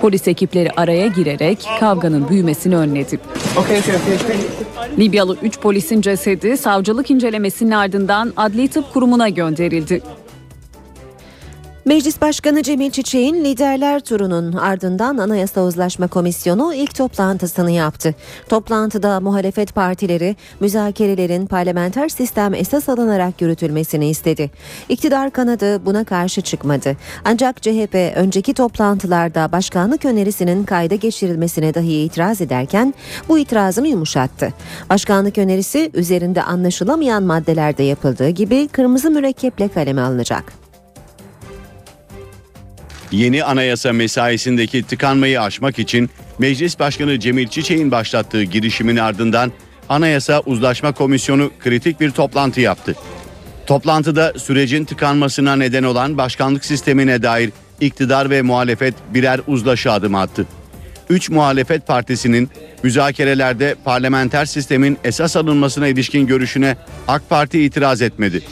[0.00, 3.18] Polis ekipleri araya girerek kavganın büyümesini önledi.
[4.98, 10.02] Libyalı 3 polisin cesedi savcılık incelemesinin ardından Adli Tıp Kurumu'na gönderildi.
[11.84, 18.14] Meclis Başkanı Cemil Çiçek'in liderler turunun ardından Anayasa Uzlaşma Komisyonu ilk toplantısını yaptı.
[18.48, 24.50] Toplantıda muhalefet partileri müzakerelerin parlamenter sistem esas alınarak yürütülmesini istedi.
[24.88, 26.96] İktidar kanadı buna karşı çıkmadı.
[27.24, 32.94] Ancak CHP önceki toplantılarda başkanlık önerisinin kayda geçirilmesine dahi itiraz ederken
[33.28, 34.52] bu itirazını yumuşattı.
[34.90, 40.63] Başkanlık önerisi üzerinde anlaşılamayan maddelerde yapıldığı gibi kırmızı mürekkeple kaleme alınacak.
[43.14, 49.52] Yeni anayasa mesaisindeki tıkanmayı aşmak için Meclis Başkanı Cemil Çiçek'in başlattığı girişimin ardından
[49.88, 52.94] Anayasa Uzlaşma Komisyonu kritik bir toplantı yaptı.
[53.66, 57.50] Toplantıda sürecin tıkanmasına neden olan başkanlık sistemine dair
[57.80, 60.46] iktidar ve muhalefet birer uzlaşı adım attı.
[61.10, 62.50] Üç muhalefet partisinin
[62.82, 66.76] müzakerelerde parlamenter sistemin esas alınmasına ilişkin görüşüne
[67.08, 68.42] AK Parti itiraz etmedi.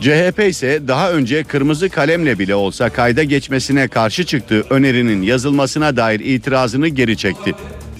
[0.00, 6.20] CHP ise daha önce kırmızı kalemle bile olsa kayda geçmesine karşı çıktığı önerinin yazılmasına dair
[6.20, 7.54] itirazını geri çekti.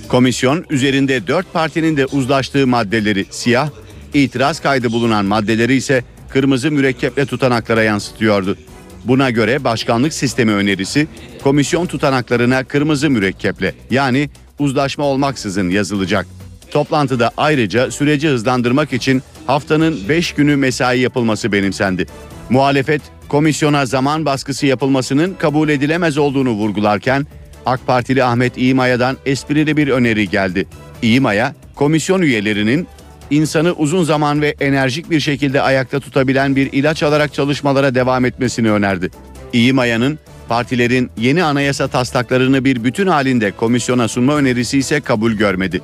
[0.09, 3.71] Komisyon üzerinde dört partinin de uzlaştığı maddeleri siyah,
[4.15, 8.57] itiraz kaydı bulunan maddeleri ise kırmızı mürekkeple tutanaklara yansıtıyordu.
[9.05, 11.07] Buna göre başkanlık sistemi önerisi
[11.43, 16.27] komisyon tutanaklarına kırmızı mürekkeple yani uzlaşma olmaksızın yazılacak.
[16.71, 22.07] Toplantıda ayrıca süreci hızlandırmak için haftanın 5 günü mesai yapılması benimsendi.
[22.51, 27.27] Muhalefet komisyona zaman baskısı yapılmasının kabul edilemez olduğunu vurgularken
[27.67, 30.67] AK Partili Ahmet İmaya'dan esprili bir öneri geldi.
[31.03, 32.87] İmaya, komisyon üyelerinin
[33.31, 38.71] insanı uzun zaman ve enerjik bir şekilde ayakta tutabilen bir ilaç alarak çalışmalara devam etmesini
[38.71, 39.11] önerdi.
[39.53, 40.19] İmaya'nın
[40.49, 45.81] partilerin yeni anayasa taslaklarını bir bütün halinde komisyona sunma önerisi ise kabul görmedi.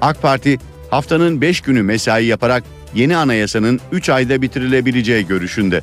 [0.00, 0.58] AK Parti
[0.90, 2.64] haftanın 5 günü mesai yaparak
[2.94, 5.82] yeni anayasanın 3 ayda bitirilebileceği görüşünde.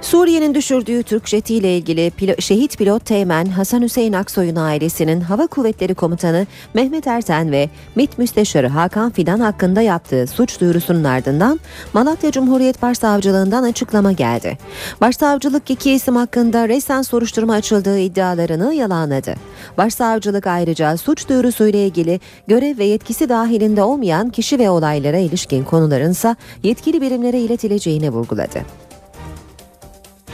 [0.00, 5.94] Suriye'nin düşürdüğü Türk jetiyle ilgili pilo- şehit pilot Teğmen Hasan Hüseyin Aksoy'un ailesinin Hava Kuvvetleri
[5.94, 11.60] Komutanı Mehmet Erten ve MİT Müsteşarı Hakan Fidan hakkında yaptığı suç duyurusunun ardından
[11.92, 14.58] Malatya Cumhuriyet Başsavcılığından açıklama geldi.
[15.00, 19.34] Başsavcılık iki isim hakkında resen soruşturma açıldığı iddialarını yalanladı.
[19.78, 26.36] Başsavcılık ayrıca suç duyurusuyla ilgili görev ve yetkisi dahilinde olmayan kişi ve olaylara ilişkin konularınsa
[26.62, 28.89] yetkili birimlere iletileceğini vurguladı.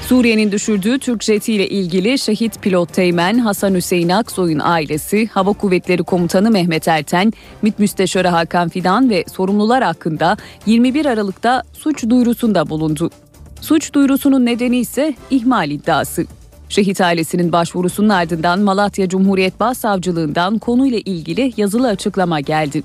[0.08, 6.50] Suriye'nin düşürdüğü Türk jetiyle ilgili şehit pilot Teğmen Hasan Hüseyin Aksoy'un ailesi, Hava Kuvvetleri Komutanı
[6.50, 7.32] Mehmet Erten,
[7.62, 10.36] MİT Müsteşarı Hakan Fidan ve sorumlular hakkında
[10.66, 13.10] 21 Aralık'ta suç duyurusunda bulundu.
[13.60, 16.26] Suç duyurusunun nedeni ise ihmal iddiası.
[16.68, 22.82] Şehit ailesinin başvurusunun ardından Malatya Cumhuriyet Başsavcılığından konuyla ilgili yazılı açıklama geldi.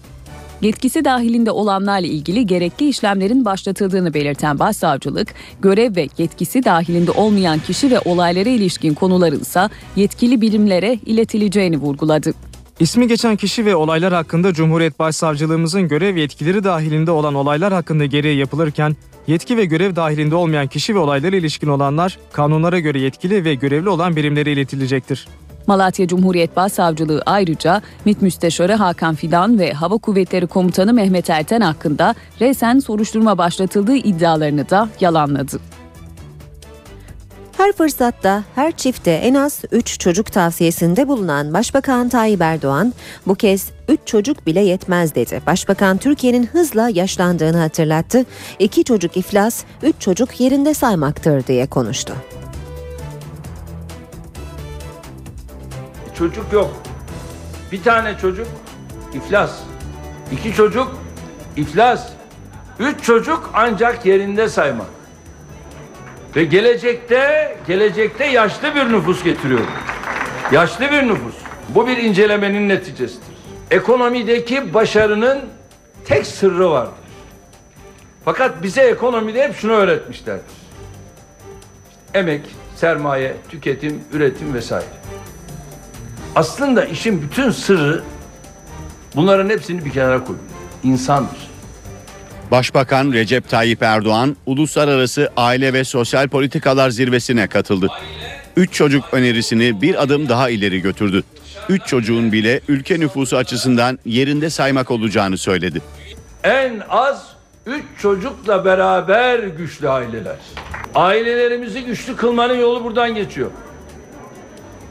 [0.62, 7.92] Yetkisi dahilinde olanlarla ilgili gerekli işlemlerin başlatıldığını belirten başsavcılık, görev ve yetkisi dahilinde olmayan kişi
[7.92, 12.34] ve olaylara ilişkin konularınsa yetkili birimlere iletileceğini vurguladı.
[12.80, 18.38] İsmi geçen kişi ve olaylar hakkında Cumhuriyet Başsavcılığımızın görev yetkileri dahilinde olan olaylar hakkında gereği
[18.38, 18.96] yapılırken
[19.28, 23.90] yetki ve görev dahilinde olmayan kişi ve olaylara ilişkin olanlar kanunlara göre yetkili ve görevli
[23.90, 25.28] olan birimlere iletilecektir.
[25.68, 32.16] Malatya Cumhuriyet Başsavcılığı ayrıca MİT Müsteşarı Hakan Fidan ve Hava Kuvvetleri Komutanı Mehmet Erten hakkında
[32.42, 35.60] resen soruşturma başlatıldığı iddialarını da yalanladı.
[37.58, 42.94] Her fırsatta her çifte en az 3 çocuk tavsiyesinde bulunan Başbakan Tayyip Erdoğan
[43.28, 45.42] bu kez 3 çocuk bile yetmez dedi.
[45.48, 48.26] Başbakan Türkiye'nin hızla yaşlandığını hatırlattı.
[48.60, 52.14] 2 çocuk iflas, 3 çocuk yerinde saymaktır diye konuştu.
[56.18, 56.72] Çocuk yok.
[57.72, 58.48] Bir tane çocuk
[59.14, 59.60] iflas.
[60.32, 60.98] İki çocuk
[61.58, 62.10] iflas.
[62.80, 64.88] Üç çocuk ancak yerinde saymak.
[66.36, 69.62] Ve gelecekte gelecekte yaşlı bir nüfus getiriyor.
[70.52, 71.36] Yaşlı bir nüfus.
[71.70, 73.26] Bu bir incelemenin neticesidir.
[73.72, 75.40] Ekonomideki başarının
[76.06, 76.94] tek sırrı vardır.
[78.26, 80.56] Fakat bize ekonomide hep şunu öğretmişlerdir.
[82.14, 82.42] Emek,
[82.76, 84.86] sermaye, tüketim, üretim vesaire.
[86.36, 88.02] Aslında işin bütün sırrı
[89.16, 90.46] bunların hepsini bir kenara koyuyor.
[90.84, 91.52] İnsandır.
[92.52, 97.88] Başbakan Recep Tayyip Erdoğan Uluslararası Aile ve Sosyal Politikalar Zirvesi'ne katıldı.
[98.56, 101.24] Üç çocuk önerisini bir adım daha ileri götürdü.
[101.70, 105.82] Üç çocuğun bile ülke nüfusu açısından yerinde saymak olacağını söyledi.
[106.44, 107.28] En az
[107.66, 110.36] üç çocukla beraber güçlü aileler.
[110.96, 113.52] Ailelerimizi güçlü kılmanın yolu buradan geçiyor.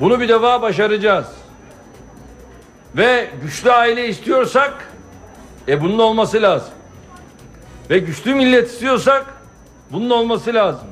[0.00, 1.26] Bunu bir defa başaracağız.
[2.96, 4.88] Ve güçlü aile istiyorsak
[5.68, 6.68] e bunun olması lazım.
[7.90, 9.34] Ve güçlü millet istiyorsak
[9.92, 10.88] bunun olması lazım.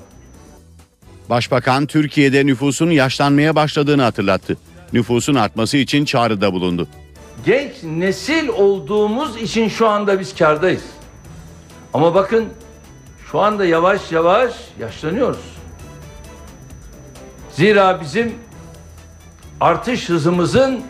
[1.31, 4.57] Başbakan Türkiye'de nüfusun yaşlanmaya başladığını hatırlattı.
[4.93, 6.89] Nüfusun artması için çağrıda bulundu.
[7.47, 10.85] Genç nesil olduğumuz için şu anda biz kardayız.
[11.95, 12.49] Ama bakın
[13.31, 15.45] şu anda yavaş yavaş yaşlanıyoruz.
[17.53, 18.35] Zira bizim
[19.61, 20.83] artış hızımızın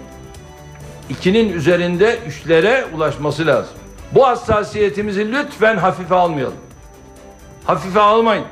[1.09, 3.75] ikinin üzerinde üçlere ulaşması lazım.
[4.13, 6.57] Bu hassasiyetimizi lütfen hafife almayalım.
[7.65, 8.45] Hafife almayın.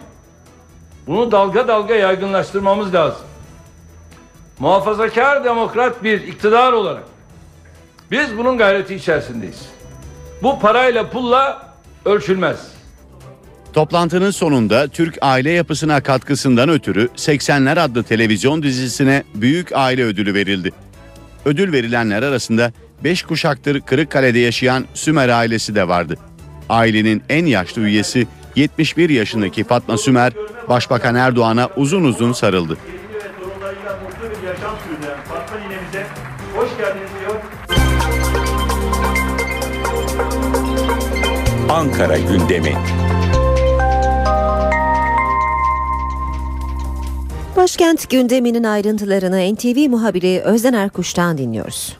[1.07, 3.23] Bunu dalga dalga yaygınlaştırmamız lazım.
[4.59, 7.03] Muhafazakar demokrat bir iktidar olarak
[8.11, 9.69] biz bunun gayreti içerisindeyiz.
[10.43, 11.69] Bu parayla pulla
[12.05, 12.76] ölçülmez.
[13.77, 20.72] Toplantının sonunda Türk aile yapısına katkısından ötürü 80'ler adlı televizyon dizisine Büyük Aile Ödülü verildi.
[21.45, 22.72] Ödül verilenler arasında
[23.05, 26.16] 5 kuşaktır Kırıkkale'de yaşayan Sümer ailesi de vardı.
[26.68, 30.33] Ailenin en yaşlı üyesi 71 yaşındaki Fatma Sümer,
[30.68, 32.77] Başbakan Erdoğan'a uzun uzun sarıldı.
[41.68, 43.26] mutlu bir
[47.57, 51.97] Başkent gündeminin ayrıntılarını NTV muhabiri Özden Erkuş'tan dinliyoruz.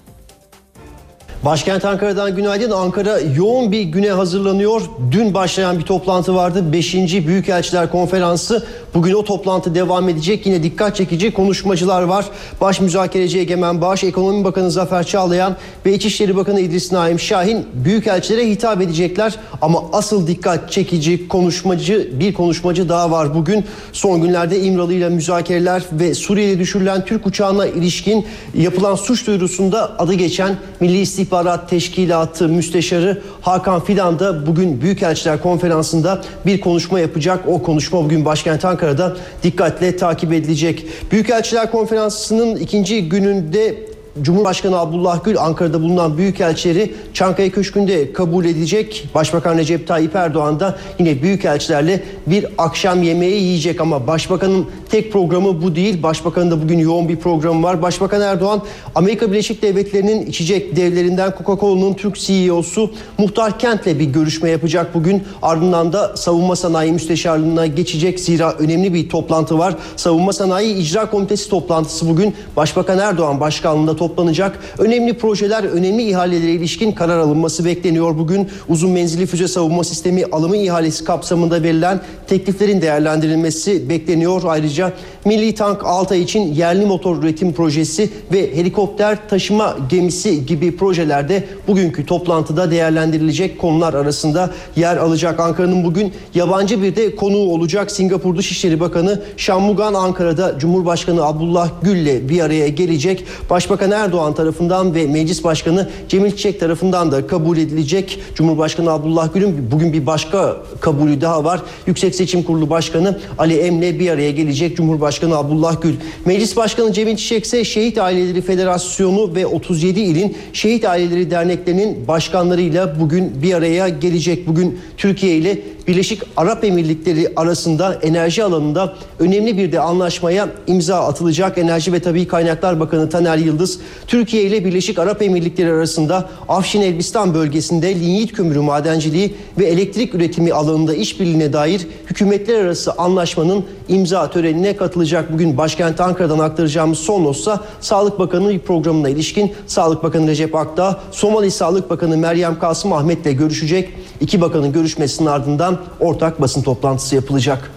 [1.47, 2.70] Başkent Ankara'dan günaydın.
[2.70, 4.82] Ankara yoğun bir güne hazırlanıyor.
[5.11, 6.72] Dün başlayan bir toplantı vardı.
[6.72, 6.94] 5.
[7.26, 8.66] Büyükelçiler Konferansı.
[8.94, 10.47] Bugün o toplantı devam edecek.
[10.47, 12.26] Yine dikkat çekici konuşmacılar var.
[12.61, 18.51] Baş müzakereci Egemen Bağış, Ekonomi Bakanı Zafer Çağlayan ve İçişleri Bakanı İdris Naim Şahin büyükelçilere
[18.51, 19.34] hitap edecekler.
[19.62, 23.64] Ama asıl dikkat çekici konuşmacı bir konuşmacı daha var bugün.
[23.92, 30.14] Son günlerde İmralı ile müzakereler ve Suriye'de düşürülen Türk uçağına ilişkin yapılan suç duyurusunda adı
[30.14, 31.36] geçen Milli İstihbarat
[31.66, 37.49] Teşkilatı Müsteşarı Hakan Fidan da bugün Büyükelçiler Konferansı'nda bir konuşma yapacak.
[37.49, 40.87] O konuşma bugün başkent Ankara'da dikkatle takip edilecek.
[41.11, 43.86] Büyükelçiler Konferansı'nın ikinci gününde
[44.23, 49.09] Cumhurbaşkanı Abdullah Gül Ankara'da bulunan büyükelçileri Çankaya Köşkü'nde kabul edecek.
[49.14, 55.62] Başbakan Recep Tayyip Erdoğan da yine büyükelçilerle bir akşam yemeği yiyecek ama başbakanın tek programı
[55.62, 56.03] bu değil.
[56.03, 57.83] Başbakanın da bugün yoğun bir programı var.
[57.83, 58.62] Başbakan Erdoğan
[58.95, 65.23] Amerika Birleşik Devletleri'nin içecek devlerinden Coca-Cola'nın Türk CEO'su Muhtar Kent'le bir görüşme yapacak bugün.
[65.43, 68.21] Ardından da Savunma Sanayi Müsteşarlığına geçecek.
[68.21, 69.75] Zira önemli bir toplantı var.
[69.97, 74.59] Savunma Sanayi İcra Komitesi toplantısı bugün Başbakan Erdoğan başkanlığında toplanacak.
[74.79, 78.49] Önemli projeler, önemli ihalelere ilişkin karar alınması bekleniyor bugün.
[78.69, 84.43] Uzun menzilli füze savunma sistemi alımı ihalesi kapsamında verilen tekliflerin değerlendirilmesi bekleniyor.
[84.47, 84.93] Ayrıca
[85.25, 92.07] Milli Tank Altay için yerli motor üretim projesi ve helikopter taşıma gemisi gibi projelerde bugünkü
[92.07, 95.41] toplantıda değerlendirilecek konular arasında yer alacak.
[95.41, 97.91] Ankara'nın bugün yabancı bir de konuğu olacak.
[97.91, 103.25] Singapur Dışişleri Bakanı Şammugan Ankara'da Cumhurbaşkanı Abdullah Gül'le bir araya gelecek.
[103.51, 108.18] Başbakan Erdoğan tarafından ve Meclis Başkanı Cemil Çiçek tarafından da kabul edilecek.
[108.34, 111.61] Cumhurbaşkanı Abdullah Gül'ün bugün bir başka kabulü daha var.
[111.86, 115.94] Yüksek Seçim Kurulu Başkanı Ali Em'le bir araya gelecek Cumhurbaşkanı Abdullah Gül.
[116.24, 123.01] Meclis Başkanı Cemil Çiçek ise Şehit Aileleri Federasyonu ve 37 ilin Şehit Aileleri Derneklerinin başkanlarıyla
[123.01, 124.47] bugün bir araya gelecek.
[124.47, 125.59] Bugün Türkiye ile
[125.89, 131.59] Birleşik Arap Emirlikleri arasında enerji alanında önemli bir de anlaşmaya imza atılacak.
[131.59, 137.34] Enerji ve Tabii Kaynaklar Bakanı Taner Yıldız, Türkiye ile Birleşik Arap Emirlikleri arasında Afşin Elbistan
[137.34, 144.76] bölgesinde linyit kömürü madenciliği ve elektrik üretimi alanında işbirliğine dair hükümetler arası anlaşmanın imza törenine
[144.76, 145.32] katılacak.
[145.32, 151.01] Bugün başkent Ankara'dan aktaracağımız son notsa Sağlık Bakanı bir programına ilişkin Sağlık Bakanı Recep Akdağ,
[151.11, 153.93] Somali Sağlık Bakanı Meryem Kasım Ahmet'le görüşecek.
[154.20, 157.70] İki bakanın görüşmesinin ardından ortak basın toplantısı yapılacak.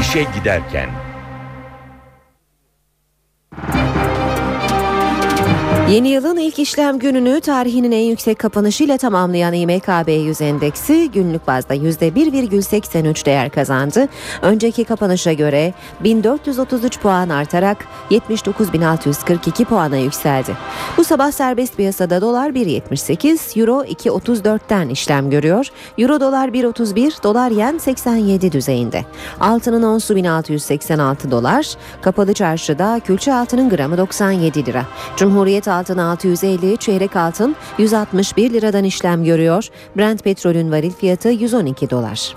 [0.00, 1.11] İşe giderken
[5.92, 11.74] Yeni yılın ilk işlem gününü tarihinin en yüksek kapanışıyla tamamlayan İMKB 100 endeksi günlük bazda
[11.74, 14.08] %1,83 değer kazandı.
[14.42, 20.56] Önceki kapanışa göre 1433 puan artarak 79.642 puana yükseldi.
[20.96, 25.66] Bu sabah serbest piyasada dolar 1.78, euro 2.34'ten işlem görüyor.
[25.98, 29.04] Euro dolar 1.31, dolar yen 87 düzeyinde.
[29.40, 31.66] Altının onsu 1686 dolar,
[32.02, 34.86] kapalı çarşıda külçe altının gramı 97 lira.
[35.16, 39.68] Cumhuriyet altın 650, çeyrek altın 161 liradan işlem görüyor.
[39.96, 42.36] Brent petrolün varil fiyatı 112 dolar.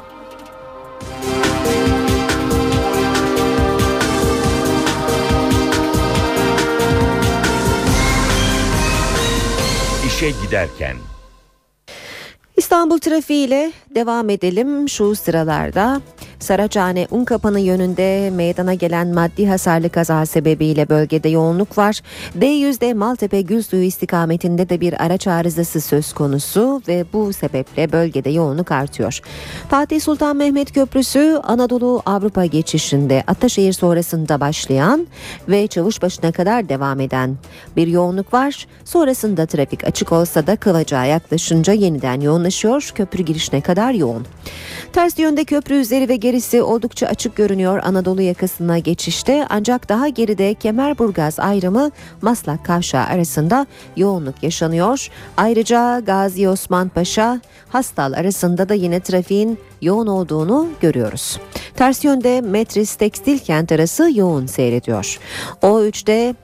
[10.08, 10.96] işe giderken
[12.58, 16.02] İstanbul trafiğiyle devam edelim şu sıralarda.
[16.40, 22.02] Saraçhane Unkapanı yönünde meydana gelen maddi hasarlı kaza sebebiyle bölgede yoğunluk var.
[22.40, 28.72] D100'de Maltepe Gülsuyu istikametinde de bir araç arızası söz konusu ve bu sebeple bölgede yoğunluk
[28.72, 29.20] artıyor.
[29.70, 35.08] Fatih Sultan Mehmet Köprüsü Anadolu Avrupa geçişinde Ataşehir sonrasında başlayan
[35.50, 37.38] ve Çavuşbaşı'na kadar devam eden
[37.76, 38.68] bir yoğunluk var.
[38.86, 42.92] Sonrasında trafik açık olsa da Kıvacığa yaklaşınca yeniden yoğunlaşıyor.
[42.96, 44.26] Köprü girişine kadar yoğun.
[44.94, 50.53] Ters yönde köprü üzeri ve gerisi oldukça açık görünüyor Anadolu yakasına geçişte ancak daha geride
[50.53, 53.65] Kemerburgaz ayrımı Maslak Kavşağı arasında
[53.97, 55.09] yoğunluk yaşanıyor.
[55.38, 61.39] Ayrıca Gazi Osman Paşa Hastal arasında da yine trafiğin yoğun olduğunu görüyoruz.
[61.76, 65.19] Ters yönde Metris Tekstil Kent arası yoğun seyrediyor.
[65.61, 66.35] O3'te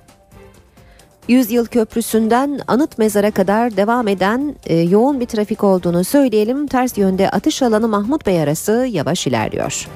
[1.32, 6.68] Yüzyıl Köprüsü'nden Anıt Mezar'a kadar devam eden e, yoğun bir trafik olduğunu söyleyelim.
[6.68, 9.88] Ters yönde atış alanı Mahmut Bey arası yavaş ilerliyor.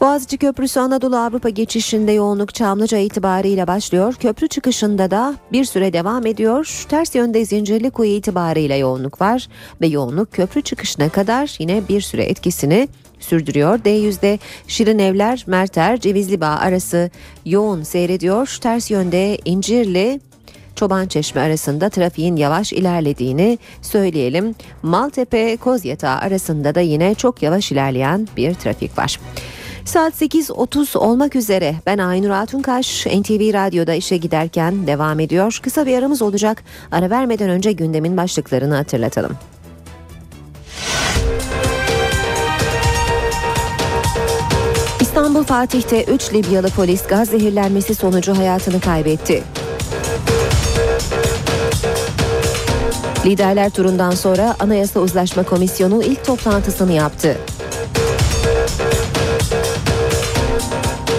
[0.00, 4.14] Boğaziçi Köprüsü Anadolu Avrupa geçişinde yoğunluk Çamlıca itibariyle başlıyor.
[4.14, 6.86] Köprü çıkışında da bir süre devam ediyor.
[6.88, 9.48] Ters yönde Zincirlikuyu itibariyle yoğunluk var
[9.80, 12.88] ve yoğunluk köprü çıkışına kadar yine bir süre etkisini
[13.20, 13.78] sürdürüyor.
[13.78, 14.38] D100'de
[14.68, 17.10] Şirin Evler, Merter, Cevizli Bağ arası
[17.44, 18.58] yoğun seyrediyor.
[18.60, 20.20] Ters yönde İncirli,
[20.78, 24.54] Çoban Çeşme arasında trafiğin yavaş ilerlediğini söyleyelim.
[24.82, 29.20] Maltepe Kozyatağı arasında da yine çok yavaş ilerleyen bir trafik var.
[29.84, 35.60] Saat 8.30 olmak üzere ben Aynur Altunkaş NTV Radyo'da işe giderken devam ediyor.
[35.62, 36.64] Kısa bir aramız olacak.
[36.92, 39.36] Ara vermeden önce gündemin başlıklarını hatırlatalım.
[45.18, 49.42] İstanbul Fatih'te 3 Libyalı polis gaz zehirlenmesi sonucu hayatını kaybetti.
[53.26, 57.36] Liderler turundan sonra Anayasa Uzlaşma Komisyonu ilk toplantısını yaptı.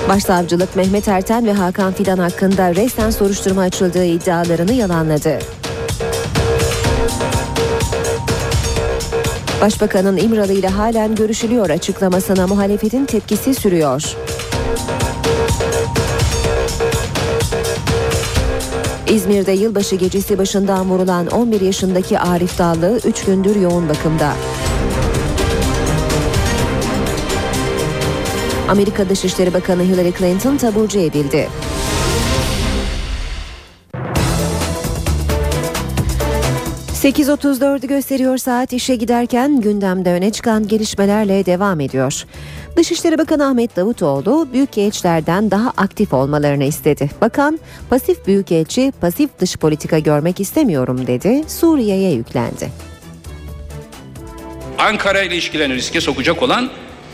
[0.09, 5.39] Başsavcılık Mehmet Erten ve Hakan Fidan hakkında resmen soruşturma açıldığı iddialarını yalanladı.
[9.61, 14.15] Başbakanın İmralı ile halen görüşülüyor açıklamasına muhalefetin tepkisi sürüyor.
[19.09, 24.33] İzmir'de yılbaşı gecesi başından vurulan 11 yaşındaki Arif Dallı 3 gündür yoğun bakımda.
[28.69, 31.47] Amerika Dışişleri Bakanı Hillary Clinton taburcu edildi.
[37.03, 42.23] ...8.34'ü gösteriyor saat işe giderken gündemde öne çıkan gelişmelerle devam ediyor.
[42.75, 47.09] Dışişleri Bakanı Ahmet Davutoğlu büyükelçilerden daha aktif olmalarını istedi.
[47.21, 47.59] Bakan
[47.89, 51.43] pasif büyükelçi pasif dış politika görmek istemiyorum dedi.
[51.47, 52.69] Suriye'ye yüklendi.
[54.77, 56.69] Ankara ile ilişkilerini riske sokacak olan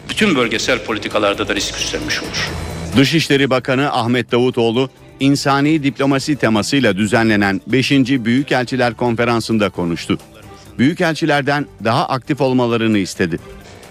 [0.10, 2.52] bütün bölgesel politikalarda da risk üstlenmiş olur.
[2.98, 4.90] Dışişleri Bakanı Ahmet Davutoğlu
[5.20, 7.92] insani diplomasi temasıyla düzenlenen 5.
[7.92, 10.20] Büyükelçiler Konferansı'nda konuştu.
[10.78, 13.40] Büyükelçilerden daha aktif olmalarını istedi.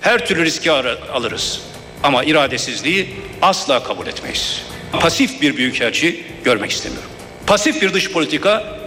[0.01, 0.73] Her türlü riski
[1.13, 1.61] alırız
[2.03, 3.09] ama iradesizliği
[3.43, 4.63] asla kabul etmeyiz.
[5.01, 7.11] Pasif bir büyükelçi görmek istemiyorum.
[7.47, 8.79] Pasif bir dış politika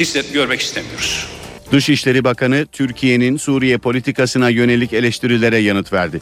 [0.00, 1.26] hisset görmek istemiyoruz.
[1.72, 6.20] Dışişleri Bakanı Türkiye'nin Suriye politikasına yönelik eleştirilere yanıt verdi.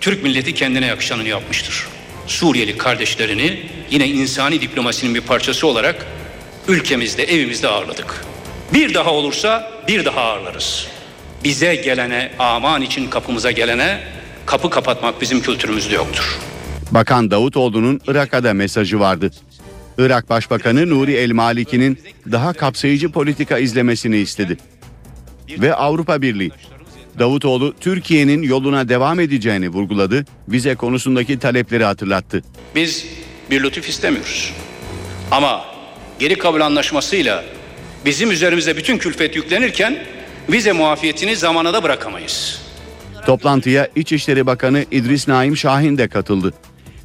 [0.00, 1.86] Türk milleti kendine yakışanını yapmıştır.
[2.30, 6.06] Suriyeli kardeşlerini yine insani diplomasinin bir parçası olarak
[6.68, 8.24] ülkemizde, evimizde ağırladık.
[8.74, 10.86] Bir daha olursa bir daha ağırlarız.
[11.44, 14.00] Bize gelene, aman için kapımıza gelene
[14.46, 16.38] kapı kapatmak bizim kültürümüzde yoktur.
[16.90, 19.30] Bakan Davutoğlu'nun Irak'a mesajı vardı.
[19.98, 21.98] Irak Başbakanı Nuri El Maliki'nin
[22.32, 24.56] daha kapsayıcı politika izlemesini istedi.
[25.48, 26.50] Ve Avrupa Birliği
[27.20, 32.42] Davutoğlu Türkiye'nin yoluna devam edeceğini vurguladı, vize konusundaki talepleri hatırlattı.
[32.74, 33.06] Biz
[33.50, 34.52] bir lütuf istemiyoruz.
[35.30, 35.64] Ama
[36.18, 37.44] geri kabul anlaşmasıyla
[38.04, 39.98] bizim üzerimize bütün külfet yüklenirken
[40.52, 42.62] vize muafiyetini zamana da bırakamayız.
[43.26, 46.54] Toplantıya İçişleri Bakanı İdris Naim Şahin de katıldı.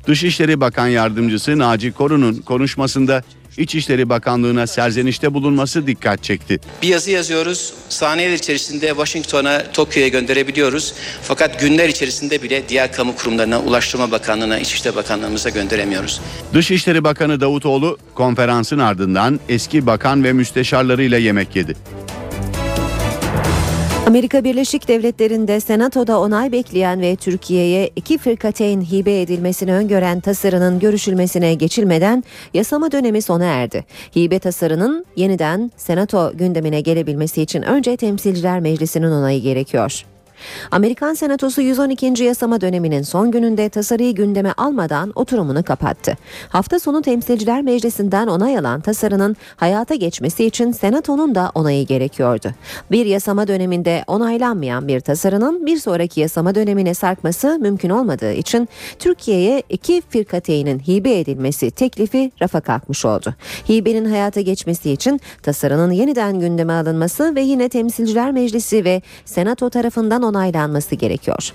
[0.08, 3.24] Dışişleri Bakan Yardımcısı Naci Koru'nun konuşmasında
[3.58, 6.60] İçişleri Bakanlığı'na serzenişte bulunması dikkat çekti.
[6.82, 10.94] Bir yazı yazıyoruz, saniyeler içerisinde Washington'a, Tokyo'ya gönderebiliyoruz.
[11.22, 16.22] Fakat günler içerisinde bile diğer kamu kurumlarına, Ulaştırma Bakanlığı'na, İçişleri Bakanlığımıza gönderemiyoruz.
[16.54, 21.76] Dışişleri Bakanı Davutoğlu konferansın ardından eski bakan ve müsteşarlarıyla yemek yedi.
[24.08, 31.54] Amerika Birleşik Devletleri'nde Senato'da onay bekleyen ve Türkiye'ye iki fırkateyn hibe edilmesini öngören tasarının görüşülmesine
[31.54, 32.24] geçilmeden
[32.54, 33.86] yasama dönemi sona erdi.
[34.16, 40.06] Hibe tasarının yeniden Senato gündemine gelebilmesi için önce Temsilciler Meclisi'nin onayı gerekiyor.
[40.72, 42.24] Amerikan Senatosu 112.
[42.24, 46.18] yasama döneminin son gününde tasarıyı gündeme almadan oturumunu kapattı.
[46.50, 52.52] Hafta sonu Temsilciler Meclisi'nden onay alan tasarının hayata geçmesi için Senato'nun da onayı gerekiyordu.
[52.92, 59.64] Bir yasama döneminde onaylanmayan bir tasarının bir sonraki yasama dönemine sarkması mümkün olmadığı için Türkiye'ye
[59.70, 63.34] iki firkateynin hibe edilmesi teklifi rafa kalkmış oldu.
[63.70, 70.22] Hibenin hayata geçmesi için tasarının yeniden gündeme alınması ve yine Temsilciler Meclisi ve Senato tarafından
[70.36, 71.54] onaylanması gerekiyor.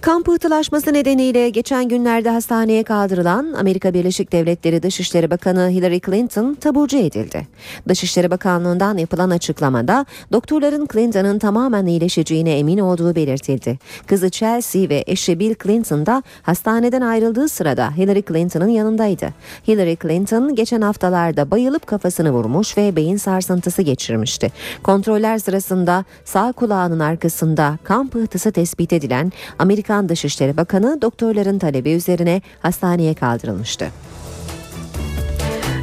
[0.00, 6.96] Kan pıhtılaşması nedeniyle geçen günlerde hastaneye kaldırılan Amerika Birleşik Devletleri Dışişleri Bakanı Hillary Clinton taburcu
[6.96, 7.46] edildi.
[7.88, 13.78] Dışişleri Bakanlığı'ndan yapılan açıklamada doktorların Clinton'ın tamamen iyileşeceğine emin olduğu belirtildi.
[14.06, 19.28] Kızı Chelsea ve eşi Bill Clinton da hastaneden ayrıldığı sırada Hillary Clinton'ın yanındaydı.
[19.68, 24.52] Hillary Clinton geçen haftalarda bayılıp kafasını vurmuş ve beyin sarsıntısı geçirmişti.
[24.82, 31.90] Kontroller sırasında sağ kulağının arkasında kan pıhtısı tespit edilen Amerika Amerikan Dışişleri Bakanı doktorların talebi
[31.90, 33.86] üzerine hastaneye kaldırılmıştı.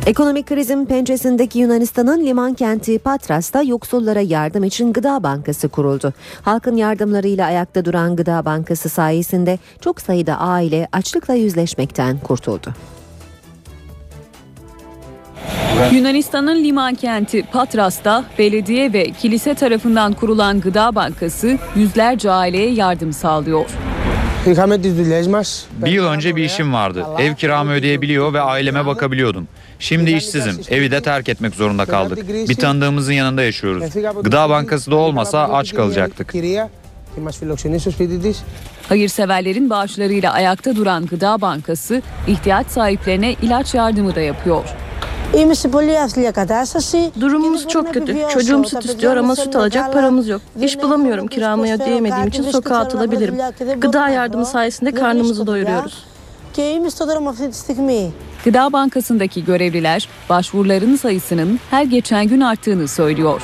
[0.06, 6.14] Ekonomik krizin pençesindeki Yunanistan'ın liman kenti Patras'ta yoksullara yardım için Gıda Bankası kuruldu.
[6.42, 12.74] Halkın yardımlarıyla ayakta duran Gıda Bankası sayesinde çok sayıda aile açlıkla yüzleşmekten kurtuldu.
[15.92, 23.66] Yunanistan'ın liman kenti Patras'ta belediye ve kilise tarafından kurulan Gıda Bankası yüzlerce aileye yardım sağlıyor.
[25.86, 27.06] Bir yıl önce bir işim vardı.
[27.20, 29.48] Ev kiramı ödeyebiliyor ve aileme bakabiliyordum.
[29.80, 30.60] Şimdi işsizim.
[30.70, 32.30] Evi de terk etmek zorunda kaldık.
[32.50, 33.84] Bir tanıdığımızın yanında yaşıyoruz.
[34.24, 36.34] Gıda bankası da olmasa aç kalacaktık.
[38.90, 44.64] Hayırseverlerin bağışlarıyla ayakta duran Gıda Bankası ihtiyaç sahiplerine ilaç yardımı da yapıyor.
[47.20, 48.18] Durumumuz çok kötü.
[48.30, 50.42] Çocuğum süt istiyor ama süt alacak paramız yok.
[50.62, 53.38] İş bulamıyorum kiramı ödeyemediğim için sokağa atılabilirim.
[53.80, 56.04] Gıda yardımı sayesinde karnımızı doyuruyoruz.
[58.46, 63.42] Gıda Bankası'ndaki görevliler başvuruların sayısının her geçen gün arttığını söylüyor.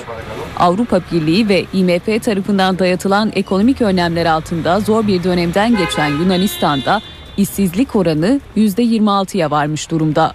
[0.60, 7.02] Avrupa Birliği ve IMF tarafından dayatılan ekonomik önlemler altında zor bir dönemden geçen Yunanistan'da
[7.38, 10.34] işsizlik oranı %26'ya varmış durumda.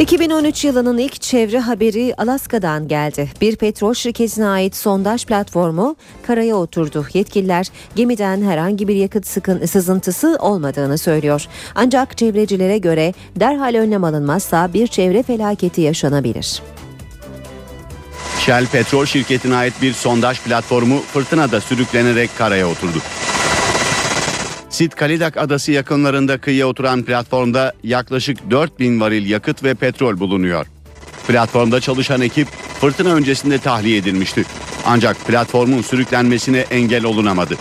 [0.00, 3.28] 2013 yılının ilk çevre haberi Alaska'dan geldi.
[3.40, 7.06] Bir petrol şirketine ait sondaj platformu karaya oturdu.
[7.14, 7.66] Yetkililer
[7.96, 11.46] gemiden herhangi bir yakıt sıkın sızıntısı olmadığını söylüyor.
[11.74, 16.62] Ancak çevrecilere göre derhal önlem alınmazsa bir çevre felaketi yaşanabilir.
[18.38, 22.98] Shell petrol şirketine ait bir sondaj platformu fırtınada sürüklenerek karaya oturdu.
[24.80, 30.66] Sit Kalidak adası yakınlarında kıyıya oturan platformda yaklaşık 4000 varil yakıt ve petrol bulunuyor.
[31.28, 32.48] Platformda çalışan ekip
[32.80, 34.44] fırtına öncesinde tahliye edilmişti.
[34.86, 37.56] Ancak platformun sürüklenmesine engel olunamadı.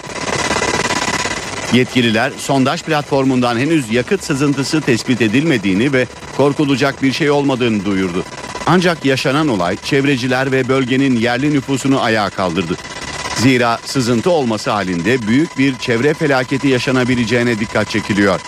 [1.73, 8.23] Yetkililer sondaj platformundan henüz yakıt sızıntısı tespit edilmediğini ve korkulacak bir şey olmadığını duyurdu.
[8.65, 12.75] Ancak yaşanan olay çevreciler ve bölgenin yerli nüfusunu ayağa kaldırdı.
[13.41, 18.39] Zira sızıntı olması halinde büyük bir çevre felaketi yaşanabileceğine dikkat çekiliyor.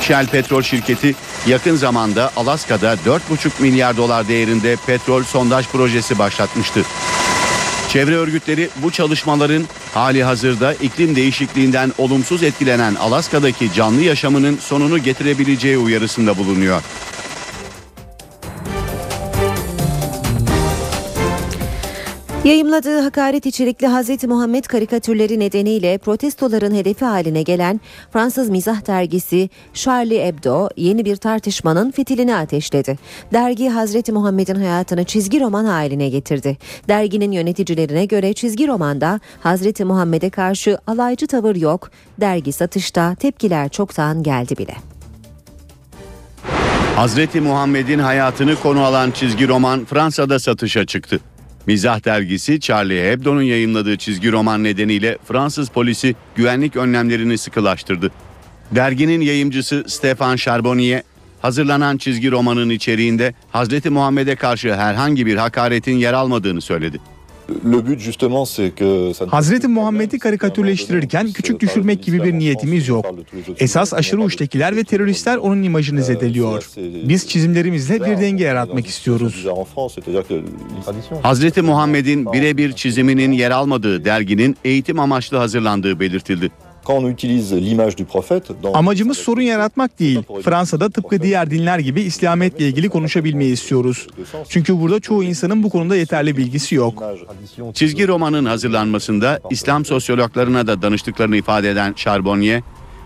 [0.00, 1.14] Shell petrol şirketi
[1.46, 6.82] yakın zamanda Alaska'da 4,5 milyar dolar değerinde petrol sondaj projesi başlatmıştı.
[7.88, 9.64] Çevre örgütleri bu çalışmaların
[9.94, 16.82] hali hazırda iklim değişikliğinden olumsuz etkilenen Alaska'daki canlı yaşamının sonunu getirebileceği uyarısında bulunuyor.
[22.48, 24.24] Yayımladığı hakaret içerikli Hz.
[24.24, 27.80] Muhammed karikatürleri nedeniyle protestoların hedefi haline gelen
[28.12, 32.98] Fransız mizah dergisi Charlie Hebdo yeni bir tartışmanın fitilini ateşledi.
[33.32, 34.08] Dergi Hz.
[34.08, 36.56] Muhammed'in hayatını çizgi roman haline getirdi.
[36.88, 39.80] Derginin yöneticilerine göre çizgi romanda Hz.
[39.80, 44.74] Muhammed'e karşı alaycı tavır yok, dergi satışta tepkiler çoktan geldi bile.
[46.96, 51.20] Hazreti Muhammed'in hayatını konu alan çizgi roman Fransa'da satışa çıktı.
[51.68, 58.10] Mizah dergisi Charlie Hebdo'nun yayımladığı çizgi roman nedeniyle Fransız polisi güvenlik önlemlerini sıkılaştırdı.
[58.70, 61.02] Derginin yayımcısı Stefan Charbonnier,
[61.42, 67.00] hazırlanan çizgi romanın içeriğinde Hazreti Muhammed'e karşı herhangi bir hakaretin yer almadığını söyledi.
[69.30, 73.06] Hazreti Muhammed'i karikatürleştirirken küçük düşürmek gibi bir niyetimiz yok.
[73.58, 76.70] Esas aşırı uçtakiler ve teröristler onun imajını zedeliyor.
[77.08, 79.46] Biz çizimlerimizle bir denge yaratmak istiyoruz.
[81.22, 86.50] Hazreti Muhammed'in birebir çiziminin yer almadığı derginin eğitim amaçlı hazırlandığı belirtildi.
[88.74, 90.22] Amacımız sorun yaratmak değil.
[90.44, 94.06] Fransa'da tıpkı diğer dinler gibi İslamiyet'le ilgili konuşabilmeyi istiyoruz.
[94.48, 97.02] Çünkü burada çoğu insanın bu konuda yeterli bilgisi yok.
[97.74, 102.62] Çizgi romanın hazırlanmasında İslam sosyologlarına da danıştıklarını ifade eden Charbonnier,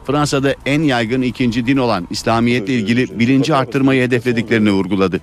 [0.07, 5.21] Fransa'da en yaygın ikinci din olan İslamiyetle ilgili bilinci arttırmayı hedeflediklerini vurguladı.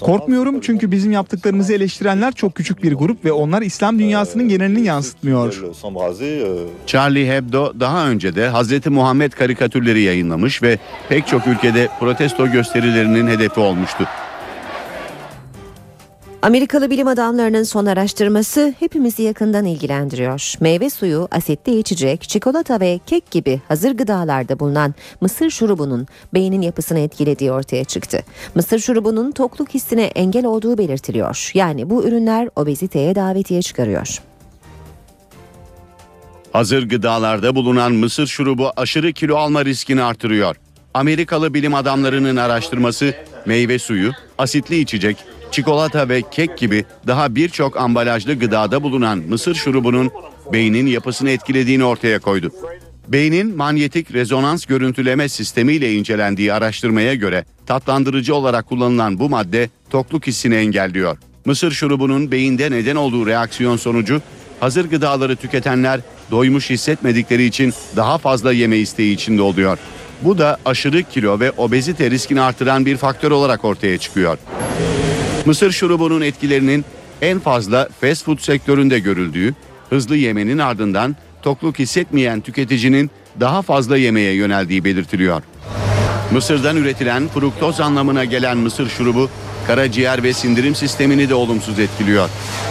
[0.00, 5.62] Korkmuyorum çünkü bizim yaptıklarımızı eleştirenler çok küçük bir grup ve onlar İslam dünyasının genelini yansıtmıyor.
[6.86, 10.78] Charlie Hebdo daha önce de Hazreti Muhammed karikatürleri yayınlamış ve
[11.08, 14.04] pek çok ülkede protesto gösterilerinin hedefi olmuştu.
[16.42, 20.52] Amerikalı bilim adamlarının son araştırması hepimizi yakından ilgilendiriyor.
[20.60, 26.98] Meyve suyu, asitli içecek, çikolata ve kek gibi hazır gıdalarda bulunan mısır şurubunun beynin yapısını
[26.98, 28.18] etkilediği ortaya çıktı.
[28.54, 31.50] Mısır şurubunun tokluk hissine engel olduğu belirtiliyor.
[31.54, 34.18] Yani bu ürünler obeziteye davetiye çıkarıyor.
[36.52, 40.56] Hazır gıdalarda bulunan mısır şurubu aşırı kilo alma riskini artırıyor.
[40.94, 43.14] Amerikalı bilim adamlarının araştırması
[43.46, 45.16] meyve suyu, asitli içecek,
[45.52, 50.10] çikolata ve kek gibi daha birçok ambalajlı gıdada bulunan mısır şurubunun
[50.52, 52.50] beynin yapısını etkilediğini ortaya koydu.
[53.08, 60.54] Beynin manyetik rezonans görüntüleme sistemiyle incelendiği araştırmaya göre tatlandırıcı olarak kullanılan bu madde tokluk hissini
[60.54, 61.18] engelliyor.
[61.44, 64.22] Mısır şurubunun beyinde neden olduğu reaksiyon sonucu
[64.60, 66.00] hazır gıdaları tüketenler
[66.30, 69.78] doymuş hissetmedikleri için daha fazla yeme isteği içinde oluyor.
[70.22, 74.38] Bu da aşırı kilo ve obezite riskini artıran bir faktör olarak ortaya çıkıyor.
[75.48, 76.84] Mısır şurubunun etkilerinin
[77.22, 79.54] en fazla fast food sektöründe görüldüğü,
[79.90, 83.10] hızlı yemenin ardından tokluk hissetmeyen tüketicinin
[83.40, 85.42] daha fazla yemeye yöneldiği belirtiliyor.
[86.32, 89.30] Mısırdan üretilen fruktoz anlamına gelen mısır şurubu
[89.66, 92.28] karaciğer ve sindirim sistemini de olumsuz etkiliyor.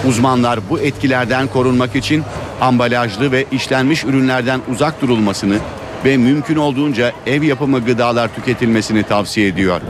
[0.07, 2.23] Uzmanlar bu etkilerden korunmak için
[2.61, 5.57] ambalajlı ve işlenmiş ürünlerden uzak durulmasını
[6.05, 9.81] ve mümkün olduğunca ev yapımı gıdalar tüketilmesini tavsiye ediyor.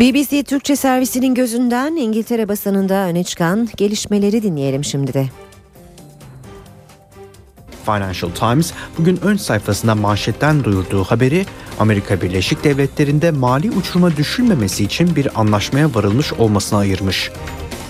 [0.00, 5.26] BBC Türkçe servisinin gözünden İngiltere basınında öne çıkan gelişmeleri dinleyelim şimdi de.
[7.84, 11.46] Financial Times bugün ön sayfasında manşetten duyurduğu haberi
[11.78, 17.30] Amerika Birleşik Devletleri'nde mali uçuruma düşülmemesi için bir anlaşmaya varılmış olmasına ayırmış.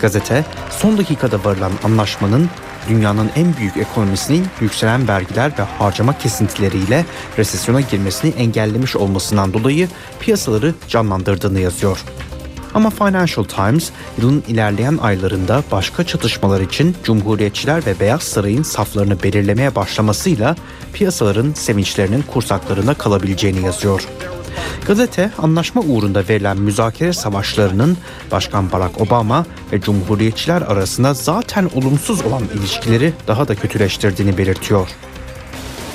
[0.00, 2.50] Gazete son dakikada varılan anlaşmanın
[2.88, 7.04] dünyanın en büyük ekonomisinin yükselen vergiler ve harcama kesintileriyle
[7.38, 9.88] resesyona girmesini engellemiş olmasından dolayı
[10.20, 12.04] piyasaları canlandırdığını yazıyor.
[12.74, 19.74] Ama Financial Times yılın ilerleyen aylarında başka çatışmalar için Cumhuriyetçiler ve Beyaz Saray'ın saflarını belirlemeye
[19.74, 20.56] başlamasıyla
[20.92, 24.06] piyasaların sevinçlerinin kursaklarına kalabileceğini yazıyor.
[24.86, 27.96] Gazete anlaşma uğrunda verilen müzakere savaşlarının
[28.30, 34.88] Başkan Barack Obama ve Cumhuriyetçiler arasında zaten olumsuz olan ilişkileri daha da kötüleştirdiğini belirtiyor.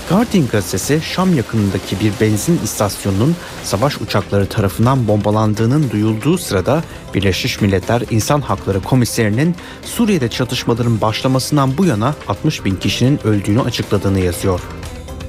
[0.09, 6.83] Guardian gazetesi Şam yakınındaki bir benzin istasyonunun savaş uçakları tarafından bombalandığının duyulduğu sırada
[7.13, 14.19] Birleşmiş Milletler İnsan Hakları Komiserinin Suriye'de çatışmaların başlamasından bu yana 60 bin kişinin öldüğünü açıkladığını
[14.19, 14.61] yazıyor.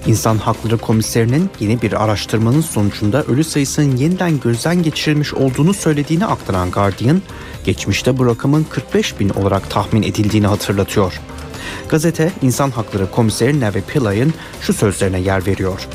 [0.07, 6.71] İnsan Hakları Komiserinin yeni bir araştırmanın sonucunda ölü sayısının yeniden gözden geçirilmiş olduğunu söylediğini aktaran
[6.71, 7.23] Guardian,
[7.65, 11.21] geçmişte bu rakamın 45 bin olarak tahmin edildiğini hatırlatıyor.
[11.89, 15.89] Gazete İnsan Hakları Komiseri Neve Pilay'ın şu sözlerine yer veriyor.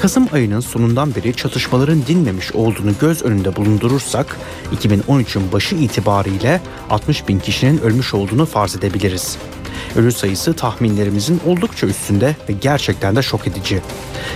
[0.00, 4.36] Kasım ayının sonundan beri çatışmaların dinmemiş olduğunu göz önünde bulundurursak
[4.76, 6.60] 2013'ün başı itibariyle
[6.90, 9.38] 60 bin kişinin ölmüş olduğunu farz edebiliriz.
[9.96, 13.82] Ölü sayısı tahminlerimizin oldukça üstünde ve gerçekten de şok edici.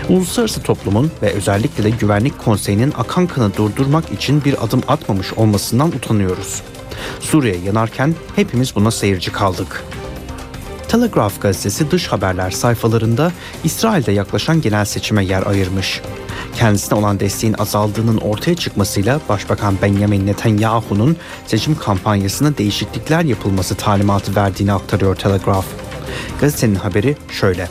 [0.08, 5.88] Uluslararası toplumun ve özellikle de Güvenlik Konseyi'nin akan kanı durdurmak için bir adım atmamış olmasından
[5.88, 6.62] utanıyoruz.
[7.20, 9.84] Suriye yanarken hepimiz buna seyirci kaldık.
[10.88, 13.32] Telegraph gazetesi dış haberler sayfalarında
[13.64, 16.00] İsrail'de yaklaşan genel seçime yer ayırmış.
[16.54, 24.72] Kendisine olan desteğin azaldığının ortaya çıkmasıyla Başbakan Benjamin Netanyahu'nun seçim kampanyasına değişiklikler yapılması talimatı verdiğini
[24.72, 25.66] aktarıyor Telegraph.
[26.40, 27.68] Gazetenin haberi şöyle.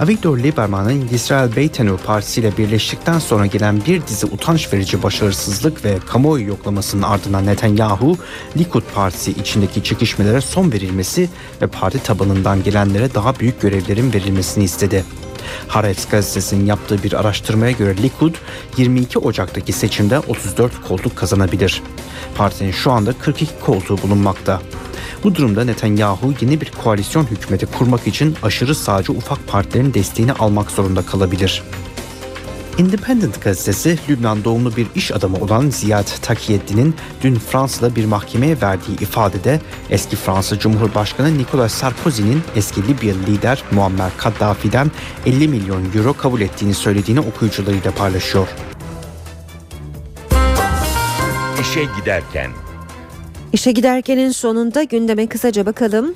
[0.00, 5.98] Avigdor Lieberman'ın İsrail Beytenu Partisi ile birleştikten sonra gelen bir dizi utanç verici başarısızlık ve
[6.06, 8.16] kamuoyu yoklamasının ardından Netanyahu,
[8.58, 11.28] Likud Partisi içindeki çekişmelere son verilmesi
[11.62, 15.04] ve parti tabanından gelenlere daha büyük görevlerin verilmesini istedi.
[15.68, 18.34] Haaretz gazetesinin yaptığı bir araştırmaya göre Likud
[18.76, 21.82] 22 Ocak'taki seçimde 34 koltuk kazanabilir.
[22.36, 24.60] Partinin şu anda 42 koltuğu bulunmakta.
[25.24, 30.70] Bu durumda Netanyahu yeni bir koalisyon hükümeti kurmak için aşırı sağcı ufak partilerin desteğini almak
[30.70, 31.62] zorunda kalabilir.
[32.78, 39.00] Independent gazetesi Lübnan doğumlu bir iş adamı olan Ziyad Takiyettin'in dün Fransa'da bir mahkemeye verdiği
[39.00, 44.90] ifadede eski Fransa Cumhurbaşkanı Nicolas Sarkozy'nin eski Libyalı lider Muammer Kaddafi'den
[45.26, 48.48] 50 milyon euro kabul ettiğini söylediğini okuyucularıyla paylaşıyor.
[51.60, 52.50] İşe giderken
[53.52, 56.14] İşe giderkenin sonunda gündeme kısaca bakalım.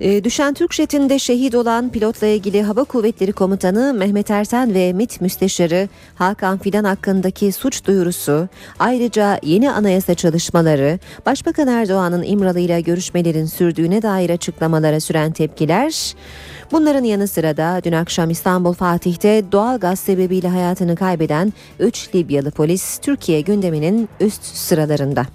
[0.00, 5.20] E, düşen Türk jetinde şehit olan pilotla ilgili Hava Kuvvetleri Komutanı Mehmet Erten ve MİT
[5.20, 8.48] Müsteşarı Hakan Fidan hakkındaki suç duyurusu,
[8.78, 16.14] ayrıca yeni anayasa çalışmaları, Başbakan Erdoğan'ın İmralı ile görüşmelerin sürdüğüne dair açıklamalara süren tepkiler,
[16.72, 22.50] Bunların yanı sıra da dün akşam İstanbul Fatih'te doğal gaz sebebiyle hayatını kaybeden 3 Libyalı
[22.50, 25.26] polis Türkiye gündeminin üst sıralarında.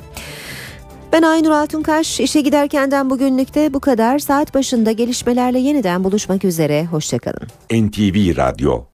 [1.14, 2.20] Ben Aynur Altunkaş.
[2.20, 4.20] işe giderkenden bugünlükte bu kadar.
[4.20, 6.86] Saat başında gelişmelerle yeniden buluşmak üzere.
[6.86, 7.48] Hoşçakalın.
[7.72, 8.84] NTV Radyo